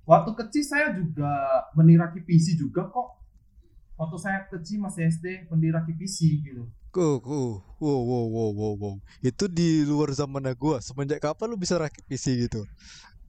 waktu 0.03 0.31
kecil 0.35 0.63
saya 0.67 0.91
juga 0.91 1.31
mending 1.71 2.03
rakit 2.03 2.27
PC 2.27 2.59
juga 2.59 2.83
kok. 2.91 3.15
Waktu 3.95 4.17
saya 4.19 4.43
kecil 4.51 4.83
masih 4.83 5.07
SD 5.07 5.47
mending 5.47 5.71
rakit 5.71 5.95
PC 5.95 6.43
gitu. 6.43 6.67
Oh, 6.97 7.21
oh, 7.23 7.61
wow, 7.77 7.99
wow, 8.01 8.25
wow, 8.25 8.49
wow, 8.57 8.73
wow. 8.75 8.95
Itu 9.21 9.45
di 9.45 9.85
luar 9.85 10.09
zaman 10.11 10.49
gua. 10.57 10.81
Semenjak 10.81 11.21
kapan 11.21 11.47
lu 11.47 11.55
bisa 11.55 11.77
rakit 11.77 12.01
PC 12.09 12.49
gitu? 12.49 12.65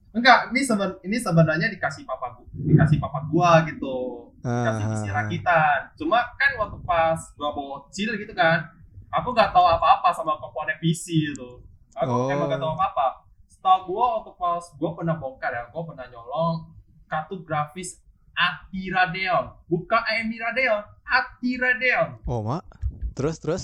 Enggak, 0.09 0.49
ini 0.49 0.65
seben 0.65 0.97
ini 1.05 1.21
sebenarnya 1.21 1.69
dikasih 1.69 2.01
papa 2.01 2.33
gua, 2.33 2.49
dikasih 2.49 2.97
papa 2.97 3.19
gua 3.29 3.61
gitu. 3.69 4.27
Dikasih 4.41 4.85
PC 4.89 5.05
Ah, 5.05 5.15
rakitan. 5.21 5.79
Cuma 6.01 6.19
kan 6.33 6.51
waktu 6.57 6.77
pas 6.81 7.21
gua 7.37 7.53
bocil 7.53 8.17
gitu 8.17 8.33
kan, 8.33 8.73
aku 9.09 9.27
nggak 9.31 9.51
tahu 9.51 9.65
apa-apa 9.65 10.09
sama 10.11 10.37
komponen 10.37 10.77
PC 10.77 11.33
itu. 11.33 11.49
Aku 11.95 12.09
Oh. 12.09 12.29
emang 12.29 12.47
nggak 12.47 12.61
tahu 12.61 12.73
apa-apa. 12.73 13.25
Setahu 13.49 13.91
gua 13.91 14.05
waktu 14.21 14.31
pas 14.35 14.63
gua 14.77 14.91
pernah 14.93 15.15
bongkar 15.15 15.51
ya, 15.51 15.63
gua 15.69 15.83
pernah 15.83 16.05
nyolong 16.07 16.71
kartu 17.05 17.41
grafis 17.41 17.99
ATI 18.37 18.87
Radeon, 18.87 19.51
bukan 19.67 19.99
AMD 19.99 20.33
Radeon, 20.39 20.79
ATI 21.03 21.51
Radeon. 21.59 22.09
Oh, 22.23 22.39
mak. 22.39 22.63
Terus, 23.11 23.35
terus? 23.35 23.63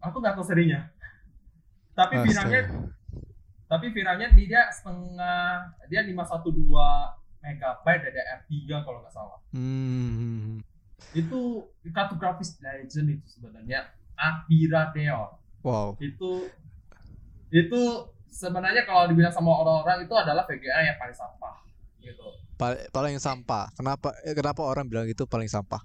Aku 0.00 0.18
nggak 0.18 0.34
tahu 0.34 0.42
serinya. 0.42 0.90
Tapi 1.94 2.18
viralnya, 2.18 2.66
Astaga. 2.66 2.90
tapi 3.70 3.86
viralnya 3.94 4.28
dia 4.34 4.66
setengah, 4.74 5.70
dia 5.86 6.02
512 6.02 6.50
megabyte 7.38 8.10
DDR3 8.10 8.50
kalau 8.82 8.98
nggak 9.04 9.14
salah. 9.14 9.38
Hmm. 9.54 10.58
itu 11.12 11.40
kartu 11.92 12.16
grafis 12.16 12.56
legend 12.58 13.20
itu 13.20 13.26
sebenarnya 13.28 13.86
Akira 14.16 14.90
Deon 14.94 15.30
Wow. 15.64 15.96
itu 15.98 16.48
itu 17.48 17.80
sebenarnya 18.28 18.82
kalau 18.84 19.06
dibilang 19.06 19.30
sama 19.30 19.54
orang-orang 19.62 20.04
itu 20.04 20.14
adalah 20.18 20.42
VGA 20.44 20.80
yang 20.90 20.98
paling 20.98 21.14
sampah 21.14 21.54
gitu 22.02 22.26
Paling, 22.54 22.86
paling 22.94 23.16
sampah. 23.18 23.66
Kenapa 23.74 24.14
eh, 24.22 24.34
kenapa 24.34 24.62
orang 24.62 24.86
bilang 24.86 25.06
itu 25.10 25.26
paling 25.26 25.50
sampah? 25.50 25.82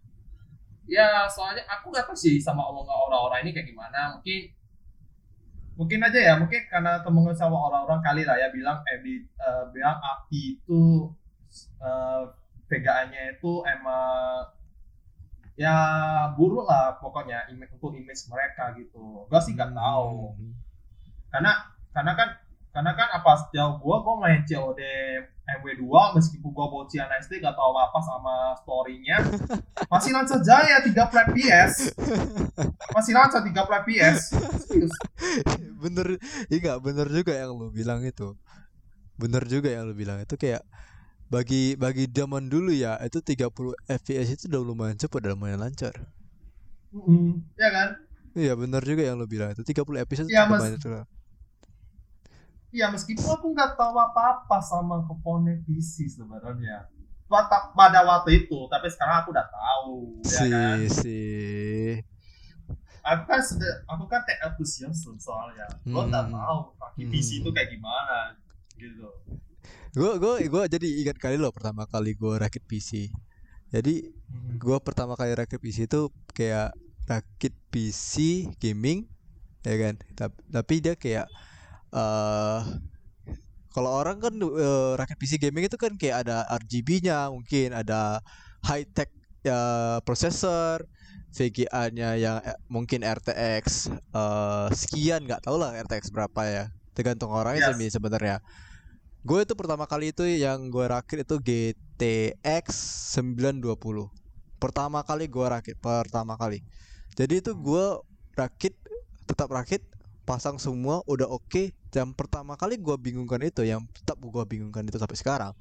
ya 0.90 1.30
soalnya 1.30 1.62
aku 1.70 1.94
nggak 1.94 2.10
tahu 2.10 2.18
sih 2.18 2.42
sama 2.42 2.66
omongan 2.66 2.98
orang-orang 2.98 3.46
ini 3.46 3.52
kayak 3.54 3.70
gimana 3.70 4.18
mungkin 4.18 4.50
mungkin 5.78 6.00
aja 6.04 6.20
ya 6.20 6.34
mungkin 6.36 6.66
karena 6.68 7.00
temen 7.06 7.30
sama 7.38 7.56
orang-orang 7.70 8.02
kali 8.04 8.26
lah 8.28 8.36
ya 8.36 8.50
bilang 8.52 8.82
eh 8.90 9.00
di- 9.06 9.24
eh, 9.24 9.64
bilang 9.72 9.96
api 10.02 10.60
itu 10.60 10.82
eh, 11.82 12.24
VGA-nya 12.70 13.22
itu 13.38 13.64
emang 13.66 14.50
ya 15.60 15.76
buruk 16.40 16.64
lah 16.64 16.96
pokoknya 17.04 17.52
image 17.52 17.76
untuk 17.76 17.92
image 17.92 18.24
mereka 18.32 18.72
gitu. 18.80 19.28
Gua 19.28 19.40
sih 19.44 19.52
nggak 19.52 19.76
tahu. 19.76 20.32
Hmm. 20.40 20.56
karena 21.30 21.52
karena 21.94 22.14
kan 22.18 22.30
karena 22.74 22.92
kan 22.98 23.10
apa 23.12 23.32
sejauh 23.44 23.78
gua 23.84 24.02
gua 24.02 24.16
main 24.24 24.42
COD 24.48 24.82
MW2 25.60 25.84
meskipun 26.16 26.50
gua 26.56 26.72
bocil 26.72 27.06
SD 27.06 27.44
gak 27.44 27.60
tahu 27.60 27.76
apa 27.76 28.00
sama 28.00 28.56
story-nya. 28.64 29.20
Masih 29.94 30.16
lancar 30.16 30.40
jaya 30.42 30.80
3 30.82 30.96
fps 30.96 31.74
masih 32.94 33.14
lancar 33.18 33.42
3 33.42 33.52
fps 33.52 34.20
serius. 34.70 34.94
Bener, 35.82 36.20
iya 36.52 36.78
bener 36.78 37.08
juga 37.10 37.34
yang 37.34 37.58
lu 37.58 37.74
bilang 37.74 38.06
itu. 38.06 38.38
Bener 39.18 39.44
juga 39.50 39.74
yang 39.74 39.90
lu 39.90 39.98
bilang. 39.98 40.22
Itu 40.22 40.38
kayak 40.38 40.62
bagi 41.34 41.64
bagi 41.84 42.06
zaman 42.18 42.44
dulu 42.54 42.72
ya 42.84 42.94
itu 43.08 43.20
30 43.22 43.74
fps 44.02 44.28
itu 44.36 44.44
udah 44.50 44.62
lumayan 44.70 44.98
cepat 45.02 45.20
udah 45.26 45.34
lumayan 45.38 45.60
lancar. 45.64 45.94
Mm, 46.94 47.46
ya 47.62 47.70
kan 47.70 47.90
Iya 48.38 48.54
bener 48.62 48.82
juga 48.86 49.02
yang 49.06 49.18
lu 49.22 49.26
bilang 49.30 49.50
itu 49.54 49.62
30 49.66 50.02
fps 50.06 50.26
itu 50.30 50.32
Iya, 50.34 50.42
udah 50.42 50.50
Mas. 50.50 50.62
lumayan 50.62 50.78
cepat. 50.82 51.06
ya 52.70 52.86
meskipun 52.94 53.26
aku 53.26 53.46
nggak 53.54 53.74
tahu 53.74 53.98
apa-apa 53.98 54.58
sama 54.62 55.02
komponen 55.10 55.66
PC 55.66 56.06
sebenarnya 56.06 56.86
pada, 57.26 57.74
pada 57.74 58.00
waktu 58.06 58.46
itu 58.46 58.58
tapi 58.70 58.86
sekarang 58.94 59.26
aku 59.26 59.30
udah 59.34 59.48
tahu 59.50 59.98
ya 60.22 60.44
kan 60.46 60.78
Si 60.86 61.02
si. 61.02 61.20
aku 63.02 63.24
kan 63.26 63.42
sudah 63.42 63.74
aku 63.90 64.06
kan 64.06 64.22
tech 64.28 64.38
enthusiast 64.46 65.02
soalnya 65.18 65.66
Hmm. 65.86 66.10
nggak 66.14 66.30
tahu 66.30 66.60
pakai 66.78 67.04
PC 67.10 67.42
itu 67.42 67.50
Hmm. 67.50 67.56
kayak 67.58 67.70
gimana 67.74 68.38
gitu 68.78 69.10
Gue 69.94 70.12
gue 70.22 70.34
gue 70.46 70.64
jadi 70.70 70.88
ingat 71.06 71.18
kali 71.18 71.36
loh 71.42 71.50
pertama 71.50 71.84
kali 71.90 72.14
gue 72.14 72.34
rakit 72.38 72.64
PC. 72.70 73.10
Jadi 73.74 74.06
Hmm. 74.30 74.62
gue 74.62 74.78
pertama 74.86 75.18
kali 75.18 75.34
rakit 75.34 75.58
PC 75.58 75.90
itu 75.90 76.14
kayak 76.38 76.70
rakit 77.10 77.54
PC 77.74 78.14
gaming 78.62 79.10
ya 79.66 79.76
kan 79.82 79.96
Tap- 80.14 80.42
tapi 80.54 80.76
dia 80.86 80.94
kayak 80.94 81.26
eh 81.94 82.62
kalau 83.70 83.92
orang 84.02 84.18
kan 84.22 84.34
eh, 84.38 84.92
rakit 84.98 85.18
PC 85.18 85.34
gaming 85.42 85.66
itu 85.70 85.78
kan 85.78 85.94
kayak 85.98 86.26
ada 86.26 86.46
RGB-nya 86.50 87.30
mungkin 87.34 87.74
ada 87.74 88.22
high 88.66 88.86
tech 88.90 89.10
ya 89.46 89.58
prosesor 90.06 90.86
VGA-nya 91.34 92.18
yang 92.18 92.38
eh, 92.46 92.58
mungkin 92.70 93.02
RTX 93.06 93.90
eh, 93.90 94.68
sekian 94.74 95.26
nggak 95.26 95.46
tahu 95.46 95.58
lah 95.62 95.74
RTX 95.78 96.10
berapa 96.14 96.42
ya 96.46 96.64
tergantung 96.98 97.30
orangnya 97.34 97.74
Yes. 97.74 97.78
sih 97.82 97.90
sebenarnya 97.94 98.38
gue 99.20 99.40
itu 99.44 99.54
pertama 99.56 99.84
kali 99.84 100.16
itu 100.16 100.24
yang 100.24 100.72
gue 100.72 100.86
rakit 100.88 101.28
itu 101.28 101.36
GTX 101.40 102.66
920 103.20 103.76
pertama 104.60 105.04
kali 105.04 105.28
gue 105.28 105.46
rakit 105.46 105.76
pertama 105.80 106.36
kali. 106.36 106.64
Jadi 107.16 107.44
itu 107.44 107.52
gue 107.56 107.86
rakit 108.36 108.76
tetap 109.28 109.52
rakit 109.52 109.84
pasang 110.24 110.60
semua 110.60 111.04
udah 111.08 111.28
oke. 111.28 111.72
Yang 111.90 112.12
pertama 112.14 112.54
kali 112.54 112.78
gua 112.78 113.02
bingungkan 113.02 113.42
itu 113.42 113.66
yang 113.66 113.82
tetap 113.90 114.22
gua 114.22 114.46
bingungkan 114.46 114.86
itu 114.86 115.02
sampai 115.02 115.18
sekarang 115.18 115.54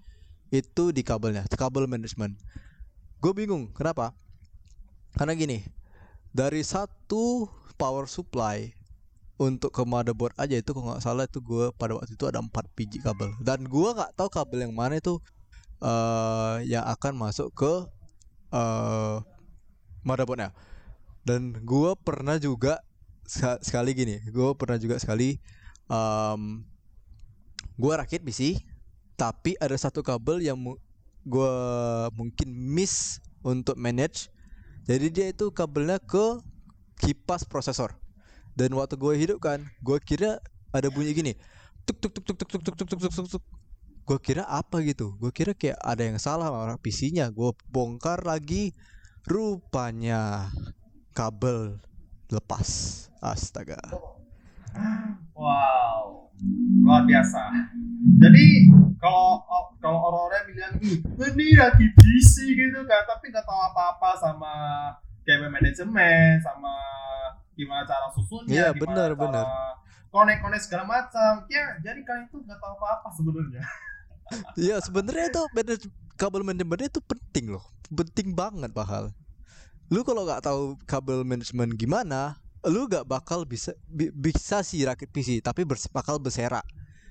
itu 0.48 0.96
di 0.96 1.04
kabelnya 1.04 1.44
kabel 1.44 1.84
manajemen 1.84 2.36
gue 3.18 3.32
bingung 3.34 3.68
kenapa? 3.74 4.14
Karena 5.18 5.34
gini 5.34 5.66
dari 6.30 6.62
satu 6.62 7.50
power 7.76 8.06
supply 8.06 8.77
untuk 9.38 9.71
ke 9.71 9.83
motherboard 9.87 10.35
aja 10.35 10.59
itu 10.59 10.75
kalau 10.75 10.92
nggak 10.92 11.02
salah 11.02 11.25
itu 11.30 11.38
gue 11.38 11.71
pada 11.78 11.95
waktu 11.95 12.18
itu 12.18 12.26
ada 12.26 12.42
empat 12.42 12.66
biji 12.75 12.99
kabel. 12.99 13.30
Dan 13.38 13.71
gua 13.71 13.95
nggak 13.95 14.18
tahu 14.18 14.28
kabel 14.28 14.66
yang 14.66 14.75
mana 14.75 14.99
itu 14.99 15.23
eh 15.78 16.57
yang 16.66 16.83
akan 16.85 17.14
masuk 17.14 17.54
ke 17.54 17.73
eh 18.52 19.16
motherboardnya. 20.02 20.50
Dan 21.23 21.54
gua 21.62 21.95
pernah 21.95 22.37
juga 22.42 22.83
seka- 23.28 23.61
sekali 23.61 23.92
gini 23.92 24.16
gue 24.33 24.50
pernah 24.57 24.80
juga 24.80 24.97
sekali 24.97 25.37
um, 25.92 26.64
gue 27.76 27.92
rakit 27.92 28.25
PC 28.25 28.57
tapi 29.21 29.52
ada 29.61 29.76
satu 29.76 30.00
kabel 30.00 30.40
yang 30.40 30.57
mu- 30.57 30.80
gue 31.28 31.54
mungkin 32.16 32.49
miss 32.49 33.21
untuk 33.45 33.76
manage. 33.76 34.33
Jadi 34.88 35.07
dia 35.12 35.26
itu 35.28 35.52
kabelnya 35.52 36.00
ke 36.00 36.40
kipas 36.97 37.45
prosesor 37.45 37.92
dan 38.58 38.74
waktu 38.74 38.98
gue 38.98 39.14
hidupkan 39.14 39.62
gue 39.78 39.98
kira 40.02 40.42
ada 40.74 40.90
bunyi 40.90 41.14
gini 41.14 41.32
tuk 41.86 42.02
tuk 42.02 42.10
tuk 42.10 42.26
tuk 42.26 42.36
tuk 42.42 42.50
tuk 42.50 42.62
tuk 42.66 42.74
tuk 42.74 42.88
tuk 42.90 42.98
tuk 42.98 43.12
tuk 43.14 43.28
tuk 43.38 43.44
gue 44.08 44.18
kira 44.18 44.42
apa 44.50 44.82
gitu 44.82 45.14
gue 45.22 45.30
kira 45.30 45.54
kayak 45.54 45.78
ada 45.78 46.02
yang 46.02 46.18
salah 46.18 46.50
sama 46.50 46.74
PC-nya 46.82 47.30
gue 47.30 47.54
bongkar 47.70 48.26
lagi 48.26 48.74
rupanya 49.22 50.50
kabel 51.14 51.78
lepas 52.34 53.06
astaga 53.22 53.78
Wow, 55.34 56.30
luar 56.84 57.02
biasa. 57.02 57.50
Jadi 58.22 58.70
kalau 59.00 59.42
kalau 59.82 59.98
orang-orang 60.12 60.44
bilang 60.54 60.74
ini 61.34 61.56
lagi 61.58 61.86
PC 61.98 62.52
gitu 62.54 62.86
kan, 62.86 63.02
tapi 63.06 63.32
nggak 63.32 63.42
tahu 63.42 63.58
apa-apa 63.58 64.10
sama 64.18 64.54
game 65.26 65.50
manajemen, 65.50 66.38
sama 66.42 66.75
gimana 67.58 67.82
cara 67.82 68.06
susunnya, 68.14 68.54
Iya, 68.54 68.66
gimana 68.71 68.80
benar, 68.86 69.10
cara 69.10 69.18
benar. 69.18 69.47
konek-konek 70.14 70.60
segala 70.62 70.84
macam. 70.86 71.32
Ya, 71.50 71.76
jadi 71.82 72.00
kalian 72.06 72.30
itu 72.30 72.36
nggak 72.38 72.58
tahu 72.62 72.73
apa-apa 72.78 73.08
sebenarnya. 73.18 73.62
Iya 74.60 74.76
sebenarnya 74.84 75.32
itu 75.32 75.42
manaj- 75.56 75.88
kabel 76.21 76.42
manajemen 76.44 76.84
itu 76.84 77.00
penting 77.00 77.49
loh 77.49 77.64
penting 77.88 78.36
banget 78.36 78.68
bahal 78.76 79.08
lu 79.88 80.04
kalau 80.04 80.28
nggak 80.28 80.44
tahu 80.44 80.76
kabel 80.84 81.25
manajemen 81.25 81.73
gimana 81.73 82.36
lu 82.66 82.84
nggak 82.84 83.08
bakal 83.08 83.49
bisa 83.49 83.73
bi- 83.88 84.12
bisa 84.12 84.60
sih 84.60 84.84
rakit 84.84 85.08
PC 85.08 85.40
tapi 85.40 85.64
bakal 85.64 86.21
berserak 86.21 86.66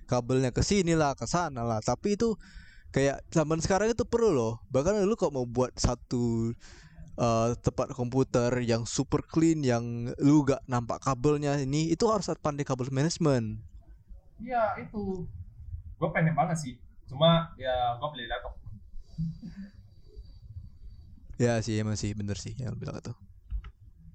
kabelnya 0.06 0.54
ke 0.54 0.62
sini 0.62 0.94
lah 0.94 1.18
ke 1.18 1.26
sana 1.26 1.66
lah 1.66 1.82
tapi 1.82 2.14
itu 2.20 2.38
kayak 2.94 3.20
zaman 3.34 3.58
sekarang 3.58 3.90
itu 3.92 4.06
perlu 4.06 4.30
loh 4.30 4.62
bahkan 4.70 4.94
lu 5.02 5.18
kok 5.18 5.34
mau 5.34 5.50
buat 5.50 5.74
satu 5.74 6.54
eh, 7.18 7.50
tempat 7.60 7.92
komputer 7.92 8.54
yang 8.64 8.86
super 8.86 9.26
clean 9.26 9.66
yang 9.66 10.14
lu 10.22 10.46
gak 10.46 10.62
nampak 10.70 11.02
kabelnya 11.04 11.58
ini 11.60 11.92
itu 11.92 12.06
harus 12.08 12.30
pandai 12.40 12.64
kabel 12.64 12.90
manajemen 12.94 13.62
Iya 14.38 14.78
itu, 14.78 15.26
gue 15.98 16.10
pengen 16.14 16.38
banget 16.38 16.58
sih. 16.62 16.74
Cuma 17.10 17.50
ya 17.58 17.98
gue 17.98 18.10
beli 18.14 18.30
laptop. 18.30 18.54
ya 21.42 21.58
sih 21.62 21.78
emang 21.78 21.98
sih 21.98 22.14
bener 22.18 22.38
sih 22.38 22.54
yang 22.58 22.74
bilang 22.78 22.98
itu 22.98 23.14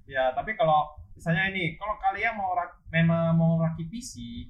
Ya, 0.06 0.34
tapi 0.34 0.58
kalau 0.58 0.90
misalnya 1.14 1.48
ini, 1.54 1.78
kalau 1.78 1.94
kalian 2.02 2.34
mau 2.34 2.52
rak, 2.52 2.82
memang 2.90 3.32
mau 3.38 3.56
rakit 3.62 3.86
PC, 3.88 4.44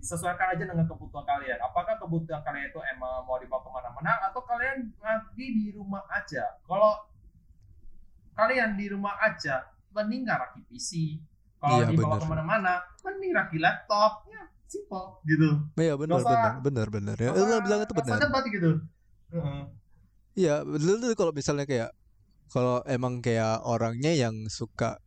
sesuaikan 0.00 0.56
aja 0.56 0.64
dengan 0.64 0.88
kebutuhan 0.88 1.22
kalian. 1.22 1.60
Apakah 1.60 2.00
kebutuhan 2.00 2.42
kalian 2.42 2.72
itu 2.72 2.80
emang 2.92 3.22
mau 3.22 3.38
dibawa 3.38 3.62
ke 3.62 3.70
mana-mana 3.70 4.12
atau 4.26 4.42
kalian 4.42 4.90
nanti 4.98 5.44
di 5.54 5.66
rumah 5.70 6.02
aja? 6.10 6.56
Kalau 6.66 6.98
kalian 8.34 8.76
di 8.76 8.86
rumah 8.90 9.14
aja, 9.22 9.64
mending 9.94 10.26
nggak 10.26 10.38
rakit 10.38 10.64
PC. 10.68 10.90
Kalau 11.58 11.80
Iya, 11.80 11.84
dibawa 11.88 12.20
ke 12.20 12.26
mana-mana, 12.28 12.72
mending 13.00 13.32
rakit 13.32 13.60
laptop. 13.62 14.28
Ya, 14.28 14.44
simple 14.74 15.06
gitu. 15.28 15.48
Iya 15.78 15.94
benar 15.94 16.20
benar 16.26 16.52
benar 16.60 16.86
benar 16.90 17.16
ya 17.16 17.30
lu 17.30 17.56
bilang 17.62 17.80
itu 17.86 17.94
benar 17.94 18.18
debat 18.18 18.44
gitu. 18.50 18.70
Heeh. 19.30 19.62
Iya 20.34 20.54
lu 20.66 21.14
kalau 21.14 21.30
misalnya 21.30 21.64
kayak 21.68 21.90
kalau 22.50 22.82
emang 22.90 23.22
kayak 23.22 23.62
orangnya 23.62 24.12
yang 24.12 24.34
suka 24.50 24.98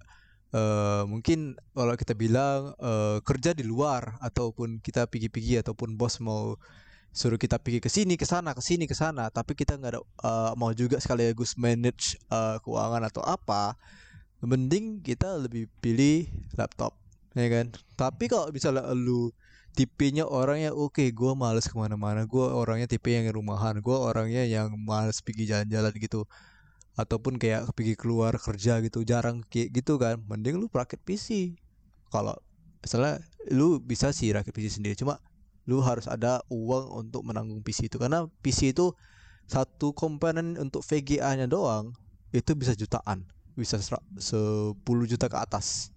eh 0.56 1.04
mungkin 1.04 1.60
kalau 1.76 1.94
kita 2.00 2.16
bilang 2.16 2.72
eh, 2.80 3.20
kerja 3.28 3.52
di 3.52 3.68
luar 3.68 4.16
ataupun 4.24 4.80
kita 4.80 5.04
pergi-pergi 5.12 5.60
ataupun 5.60 6.00
bos 6.00 6.24
mau 6.24 6.56
suruh 7.14 7.40
kita 7.40 7.58
pergi 7.58 7.80
ke 7.82 7.90
sini 7.90 8.14
ke 8.16 8.26
sana 8.28 8.54
ke 8.54 8.62
sini 8.62 8.86
ke 8.86 8.96
sana. 8.96 9.30
Tapi 9.34 9.54
kita 9.58 9.76
nggak 9.78 9.92
ada 9.94 10.02
eh, 10.02 10.52
mau 10.60 10.72
juga 10.74 11.02
sekaligus 11.02 11.56
manage 11.58 12.18
eh, 12.30 12.58
keuangan 12.62 13.04
atau 13.08 13.24
apa 13.26 13.76
mending 14.44 15.02
kita 15.02 15.42
lebih 15.42 15.66
pilih 15.82 16.30
laptop 16.56 16.94
ya 17.34 17.48
kan? 17.50 17.74
Tapi 17.98 18.26
kalau 18.30 18.50
misalnya 18.54 18.86
lu 18.94 19.34
tipenya 19.78 20.26
orangnya 20.26 20.74
oke 20.74 21.06
gue 21.14 21.32
males 21.38 21.70
ke 21.70 21.76
mana-mana 21.78 22.26
gue 22.26 22.42
orangnya 22.42 22.90
tipe 22.90 23.14
yang 23.14 23.30
rumahan 23.30 23.78
gue 23.78 23.94
orangnya 23.94 24.42
yang 24.42 24.74
males 24.74 25.22
pergi 25.22 25.54
jalan-jalan 25.54 25.94
gitu 26.02 26.26
ataupun 26.98 27.38
kayak 27.38 27.70
pergi 27.78 27.94
keluar 27.94 28.34
kerja 28.42 28.82
gitu 28.82 29.06
jarang 29.06 29.46
gitu 29.54 30.02
kan 30.02 30.18
mending 30.26 30.58
lu 30.58 30.66
rakit 30.74 30.98
PC 31.06 31.54
kalau 32.10 32.34
misalnya 32.82 33.20
lu 33.52 33.84
bisa 33.84 34.16
sih 34.16 34.32
rakit 34.32 34.56
PC 34.56 34.80
sendiri. 34.80 34.96
Cuma 34.96 35.20
lu 35.70 35.84
harus 35.84 36.08
ada 36.08 36.42
uang 36.50 36.86
untuk 37.06 37.22
menanggung 37.28 37.62
PC 37.66 37.92
itu 37.92 37.98
karena 38.02 38.26
PC 38.44 38.72
itu 38.74 38.96
satu 39.48 39.92
komponen 39.96 40.56
untuk 40.60 40.82
VGA 40.84 41.36
nya 41.40 41.48
doang 41.48 41.96
itu 42.36 42.52
bisa 42.56 42.74
jutaan 42.76 43.28
bisa 43.60 43.80
sera- 43.82 44.04
10 44.20 45.06
juta 45.10 45.28
ke 45.32 45.38
atas 45.40 45.92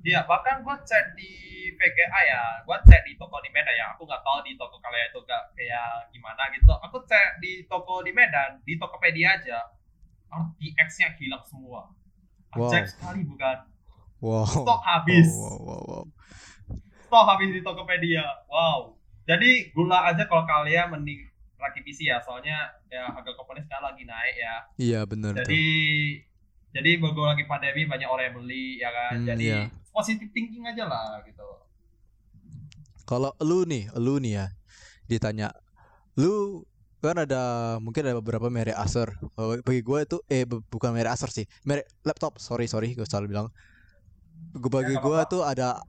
Iya, 0.00 0.24
bahkan 0.24 0.64
gue 0.64 0.76
cek 0.88 1.12
di 1.12 1.28
VGA 1.76 2.20
ya, 2.24 2.40
gue 2.64 2.76
cek 2.88 3.04
di 3.04 3.12
toko 3.20 3.36
di 3.44 3.52
Medan 3.52 3.76
ya. 3.76 3.92
Aku 3.92 4.08
nggak 4.08 4.24
tahu 4.24 4.40
di 4.48 4.56
toko 4.56 4.80
kalian 4.80 5.12
itu 5.12 5.20
gak 5.28 5.52
kayak 5.52 6.08
gimana 6.08 6.48
gitu. 6.56 6.72
Aku 6.88 7.04
cek 7.04 7.36
di 7.44 7.68
toko 7.68 8.00
di 8.00 8.08
Medan, 8.16 8.64
di 8.64 8.80
Tokopedia 8.80 9.36
aja, 9.36 9.60
RTX-nya 10.32 11.12
hilang 11.20 11.44
semua. 11.44 11.92
Wow. 12.54 12.72
Ajaib 12.72 12.86
sekali 12.88 13.20
bukan? 13.28 13.58
wow 14.20 14.44
Stok 14.48 14.80
habis, 14.88 15.28
wow 15.36 15.58
wow, 15.66 15.82
wow. 15.88 16.04
Stok 17.10 17.24
habis 17.26 17.50
di 17.50 17.60
Tokopedia. 17.60 18.22
Wow. 18.46 18.94
Jadi 19.26 19.74
gula 19.74 20.06
aja 20.06 20.22
kalau 20.30 20.46
kalian 20.46 20.94
mending 20.94 21.26
rakit 21.58 21.82
PC 21.84 22.08
ya, 22.08 22.22
soalnya 22.22 22.70
ya 22.88 23.10
harga 23.10 23.34
komponen 23.36 23.66
sekarang 23.66 23.92
lagi 23.92 24.06
naik 24.08 24.36
ya. 24.38 24.54
iya 24.80 25.00
benar 25.04 25.36
tuh 25.36 25.44
Jadi 25.44 25.66
jadi 26.70 26.90
bagus 27.02 27.26
lagi 27.26 27.44
pandemi 27.50 27.82
banyak 27.84 28.06
orang 28.06 28.24
yang 28.30 28.36
beli 28.38 28.66
ya 28.78 28.90
kan. 28.94 29.14
Hmm, 29.20 29.26
Jadi 29.26 29.44
iya. 29.50 29.60
positive 29.90 30.30
thinking 30.30 30.64
aja 30.64 30.86
lah 30.86 31.18
gitu. 31.26 31.42
Kalau 33.04 33.34
lu 33.42 33.66
nih, 33.66 33.90
lu 33.98 34.22
nih 34.22 34.32
ya, 34.38 34.46
ditanya, 35.10 35.50
lu 36.14 36.62
kan 37.02 37.16
ada 37.18 37.76
mungkin 37.82 38.06
ada 38.06 38.14
beberapa 38.22 38.46
merek 38.46 38.76
Acer. 38.78 39.10
Oh, 39.34 39.58
Bagi 39.66 39.82
gue 39.82 39.98
itu 40.06 40.16
eh 40.30 40.46
bu- 40.46 40.62
bukan 40.70 40.94
merek 40.94 41.18
Acer 41.18 41.30
sih, 41.34 41.46
merek 41.66 41.90
laptop. 42.06 42.38
Sorry 42.38 42.70
sorry, 42.70 42.94
gue 42.94 43.06
salah 43.08 43.26
bilang. 43.26 43.50
Gue 44.54 44.70
bagi 44.70 44.94
nggak 44.94 45.02
gue 45.02 45.18
tuh 45.26 45.42
ada 45.42 45.82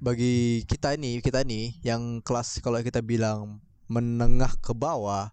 bagi 0.00 0.64
kita 0.64 0.96
ini 0.96 1.20
kita 1.20 1.44
nih 1.44 1.76
yang 1.84 2.24
kelas 2.24 2.64
kalau 2.64 2.80
kita 2.80 3.04
bilang 3.04 3.60
menengah 3.84 4.48
ke 4.64 4.72
bawah, 4.72 5.28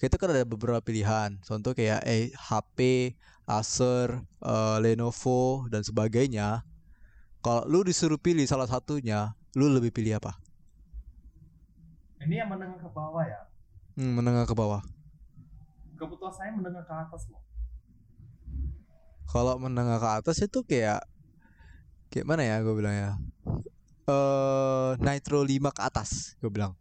kita 0.00 0.16
kan 0.16 0.32
ada 0.32 0.48
beberapa 0.48 0.80
pilihan. 0.80 1.36
Contoh 1.44 1.76
kayak 1.76 2.00
eh 2.08 2.32
HP, 2.32 3.12
Acer, 3.44 4.24
eh, 4.40 4.76
Lenovo 4.80 5.68
dan 5.68 5.84
sebagainya. 5.84 6.64
Kalau 7.44 7.68
lu 7.68 7.84
disuruh 7.84 8.16
pilih 8.16 8.44
salah 8.48 8.64
satunya, 8.64 9.36
lu 9.52 9.68
lebih 9.68 9.92
pilih 9.92 10.16
apa? 10.16 10.40
Ini 12.24 12.44
yang 12.44 12.48
menengah 12.52 12.80
ke 12.80 12.88
bawah 12.88 13.24
ya. 13.24 13.40
Hmm, 14.00 14.16
menengah 14.16 14.44
ke 14.48 14.56
bawah. 14.56 14.80
Kebutuhan 16.00 16.32
saya 16.32 16.52
menengah 16.56 16.84
ke 16.88 16.94
atas 16.96 17.28
loh. 17.28 17.40
Kalau 19.28 19.60
menengah 19.60 20.00
ke 20.00 20.08
atas 20.24 20.36
itu 20.40 20.64
kayak 20.64 21.04
kayak 22.08 22.26
mana 22.26 22.42
ya 22.42 22.56
gue 22.64 22.74
bilang 22.74 22.96
ya 22.96 23.10
eh 24.08 24.90
Nitro 25.00 25.40
5 25.44 25.76
ke 25.76 25.82
atas 25.82 26.34
gue 26.40 26.50
bilang 26.52 26.72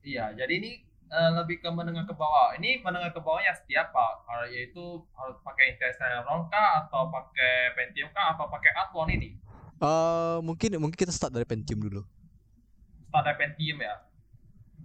Iya, 0.00 0.32
jadi 0.32 0.52
ini 0.60 0.70
eh, 1.12 1.30
lebih 1.36 1.60
ke 1.60 1.68
menengah 1.68 2.04
ke 2.08 2.14
bawah. 2.16 2.56
Ini 2.56 2.80
menengah 2.80 3.12
ke 3.12 3.20
bawahnya 3.20 3.52
setiap 3.52 3.92
pak, 3.92 4.12
Kalau 4.24 4.46
yaitu 4.48 4.84
harus 5.12 5.36
pakai 5.44 5.76
Intel 5.76 5.92
Celeron 5.92 6.48
kah, 6.48 6.68
atau 6.86 7.12
pakai 7.12 7.76
Pentium 7.76 8.08
kah, 8.16 8.32
atau 8.32 8.48
pakai 8.48 8.72
Athlon 8.76 9.10
ini? 9.12 9.30
eh 9.80 10.36
mungkin 10.44 10.76
mungkin 10.76 10.98
kita 10.98 11.08
start 11.12 11.32
dari 11.32 11.48
Pentium 11.48 11.80
dulu 11.80 12.02
Standar 13.08 13.34
Pentium 13.36 13.78
ya. 13.80 13.94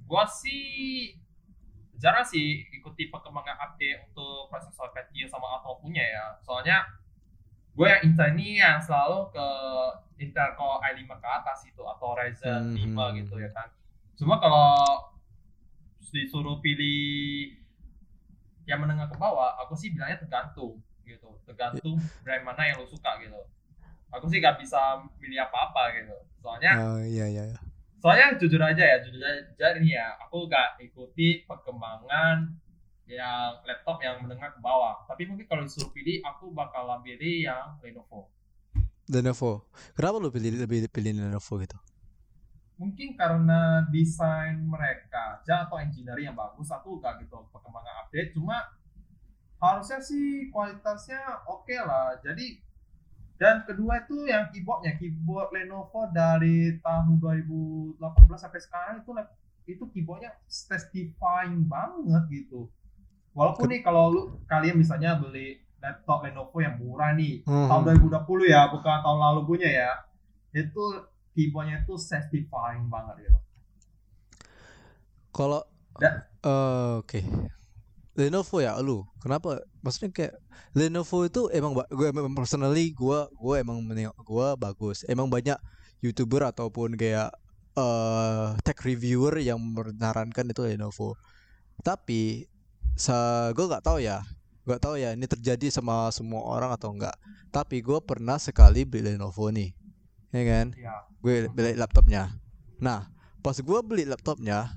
Gua 0.10 0.26
sih 0.30 1.14
jarang 1.96 2.26
sih 2.28 2.68
ikuti 2.76 3.08
perkembangan 3.14 3.58
update 3.66 4.12
untuk 4.12 4.50
prosesor 4.52 4.92
Pentium 4.96 5.28
sama 5.32 5.60
Athlon 5.60 5.78
punya 5.84 6.04
ya. 6.04 6.26
Soalnya 6.42 6.86
gue 7.76 7.86
yang 7.86 8.02
Intel 8.04 8.28
ini 8.34 8.58
yang 8.58 8.80
selalu 8.80 9.30
ke 9.30 9.48
Intel 10.18 10.56
Core 10.56 10.80
i5 10.90 11.12
ke 11.12 11.28
atas 11.28 11.60
itu 11.68 11.84
atau 11.84 12.16
Ryzen 12.16 12.72
5 12.72 12.88
Mhm. 13.12 13.16
gitu 13.20 13.36
ya 13.38 13.52
kan. 13.52 13.68
Cuma 14.16 14.40
kalau 14.40 15.12
disuruh 16.08 16.64
pilih 16.64 17.52
yang 18.64 18.80
menengah 18.80 19.06
ke 19.06 19.16
bawah, 19.16 19.60
aku 19.60 19.76
sih 19.76 19.92
bilangnya 19.92 20.18
tergantung 20.18 20.80
gitu. 21.04 21.36
Tergantung 21.44 22.00
brand 22.24 22.44
mana 22.44 22.64
yang 22.64 22.80
lo 22.80 22.88
suka 22.88 23.20
gitu. 23.20 23.38
Aku 24.10 24.26
sih 24.26 24.40
gak 24.40 24.56
bisa 24.58 24.80
milih 25.20 25.44
apa-apa 25.44 25.92
gitu. 25.94 26.16
Soalnya 26.40 26.72
Oh 26.80 26.98
iya 26.98 27.28
iya 27.28 27.44
iya. 27.52 27.60
soalnya 27.96 28.38
jujur 28.38 28.62
aja 28.62 28.80
ya 28.80 28.98
jujur 29.02 29.20
aja 29.20 29.82
nih 29.82 29.98
ya 29.98 30.14
aku 30.22 30.46
gak 30.46 30.78
ikuti 30.80 31.42
perkembangan 31.44 32.54
yang 33.06 33.62
laptop 33.62 34.02
yang 34.02 34.18
menengah 34.22 34.50
ke 34.50 34.60
bawah. 34.62 35.06
Tapi 35.06 35.30
mungkin 35.30 35.46
kalau 35.46 35.62
disuruh 35.66 35.94
pilih 35.94 36.26
aku 36.26 36.50
bakal 36.50 36.90
pilih 37.06 37.46
yang 37.46 37.78
Lenovo. 37.82 38.34
Lenovo. 39.06 39.70
Kenapa 39.94 40.18
lu 40.18 40.34
pilih 40.34 40.58
lebih 40.58 40.90
pilih 40.90 41.14
Lenovo 41.14 41.54
gitu? 41.62 41.78
Mungkin 42.76 43.16
karena 43.16 43.88
desain 43.88 44.60
mereka 44.60 45.40
aja 45.40 45.70
atau 45.70 45.80
engineering 45.80 46.34
yang 46.34 46.38
bagus 46.38 46.68
aku 46.74 47.00
gak 47.00 47.22
gitu 47.24 47.40
perkembangan 47.54 48.04
update. 48.04 48.34
Cuma 48.36 48.58
harusnya 49.62 50.02
sih 50.02 50.50
kualitasnya 50.50 51.46
oke 51.48 51.78
lah. 51.78 52.18
Jadi 52.26 52.60
dan 53.38 53.64
kedua 53.68 54.02
itu 54.04 54.26
yang 54.26 54.50
keyboardnya. 54.50 54.98
Keyboard 54.98 55.54
Lenovo 55.54 56.10
dari 56.10 56.82
tahun 56.82 57.22
2018 57.22 58.02
sampai 58.42 58.60
sekarang 58.60 58.96
itu 59.06 59.12
itu 59.66 59.84
keyboardnya 59.94 60.34
testifying 60.50 61.70
banget 61.70 62.24
gitu 62.32 62.70
walaupun 63.36 63.68
nih 63.68 63.84
kalau 63.84 64.04
lu 64.10 64.22
kalian 64.48 64.80
misalnya 64.80 65.20
beli 65.20 65.60
laptop 65.84 66.26
Lenovo 66.26 66.58
yang 66.64 66.80
murah 66.82 67.14
nih 67.14 67.44
Hmm. 67.46 67.70
tahun 67.70 67.82
2020 68.02 68.48
ya 68.50 68.72
bukan 68.74 68.98
tahun 69.06 69.20
lalu 69.22 69.42
punya 69.46 69.70
ya 69.70 69.92
itu 70.56 70.84
keyboardnya 71.36 71.84
itu 71.84 71.94
testifying 72.00 72.88
banget 72.88 73.28
gitu. 73.28 73.40
Kalau 75.36 75.62
eh, 76.00 76.96
oke. 77.04 77.20
Lenovo 78.16 78.64
ya 78.64 78.80
lu. 78.80 79.04
Kenapa? 79.20 79.60
Maksudnya 79.84 80.10
kayak 80.16 80.34
Lenovo 80.72 81.28
itu 81.28 81.52
emang 81.52 81.76
gue 81.76 82.08
emang 82.08 82.32
personally 82.32 82.96
gue 82.96 83.20
gue 83.36 83.56
emang 83.60 83.84
gue 84.16 84.48
bagus. 84.56 85.04
Emang 85.12 85.28
banyak 85.28 85.60
youtuber 86.00 86.48
ataupun 86.48 86.96
kayak 86.96 87.36
eh 87.76 88.48
tech 88.64 88.80
reviewer 88.88 89.36
yang 89.44 89.60
menyarankan 89.60 90.48
itu 90.48 90.64
Lenovo. 90.64 91.20
Tapi 91.84 92.48
gue 93.54 93.66
nggak 93.68 93.84
tahu 93.84 94.00
ya 94.02 94.24
nggak 94.66 94.82
tahu 94.82 94.96
ya 94.98 95.14
ini 95.14 95.30
terjadi 95.30 95.70
sama 95.70 96.10
semua 96.10 96.42
orang 96.42 96.74
atau 96.74 96.90
enggak 96.90 97.14
tapi 97.54 97.86
gue 97.86 98.00
pernah 98.02 98.42
sekali 98.42 98.84
beli 98.88 99.14
Lenovo 99.14 99.48
nih 99.52 99.76
ya 100.36 100.44
kan? 100.44 100.68
Ya 100.76 100.96
gue 101.24 101.50
beli 101.50 101.74
laptopnya. 101.80 102.36
Nah 102.78 103.08
pas 103.40 103.56
gue 103.56 103.80
beli 103.82 104.04
laptopnya 104.06 104.76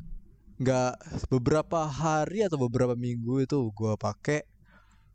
nggak 0.59 1.27
beberapa 1.31 1.87
hari 1.87 2.47
atau 2.47 2.59
beberapa 2.59 2.99
minggu 2.99 3.47
itu 3.47 3.59
gue 3.75 3.95
pakai 3.99 4.47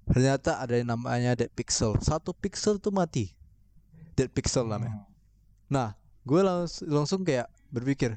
ternyata 0.07 0.59
ada 0.59 0.75
yang 0.75 0.93
namanya 0.93 1.33
dead 1.33 1.49
pixel. 1.55 1.95
Satu 2.03 2.35
pixel 2.35 2.77
tuh 2.77 2.91
mati. 2.91 3.31
Dead 4.13 4.29
pixel 4.29 4.67
namanya. 4.67 5.07
Nah 5.71 5.95
gue 6.27 6.41
langsung 6.43 6.85
langsung 6.91 7.21
kayak 7.23 7.47
berpikir 7.73 8.13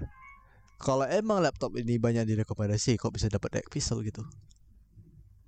kalau 0.76 1.08
emang 1.08 1.40
laptop 1.40 1.72
ini 1.80 1.96
banyak 1.96 2.28
direkomendasi 2.28 3.00
kok 3.00 3.14
bisa 3.16 3.32
dapat 3.32 3.58
dead 3.62 3.66
pixel 3.72 4.04
gitu 4.04 4.20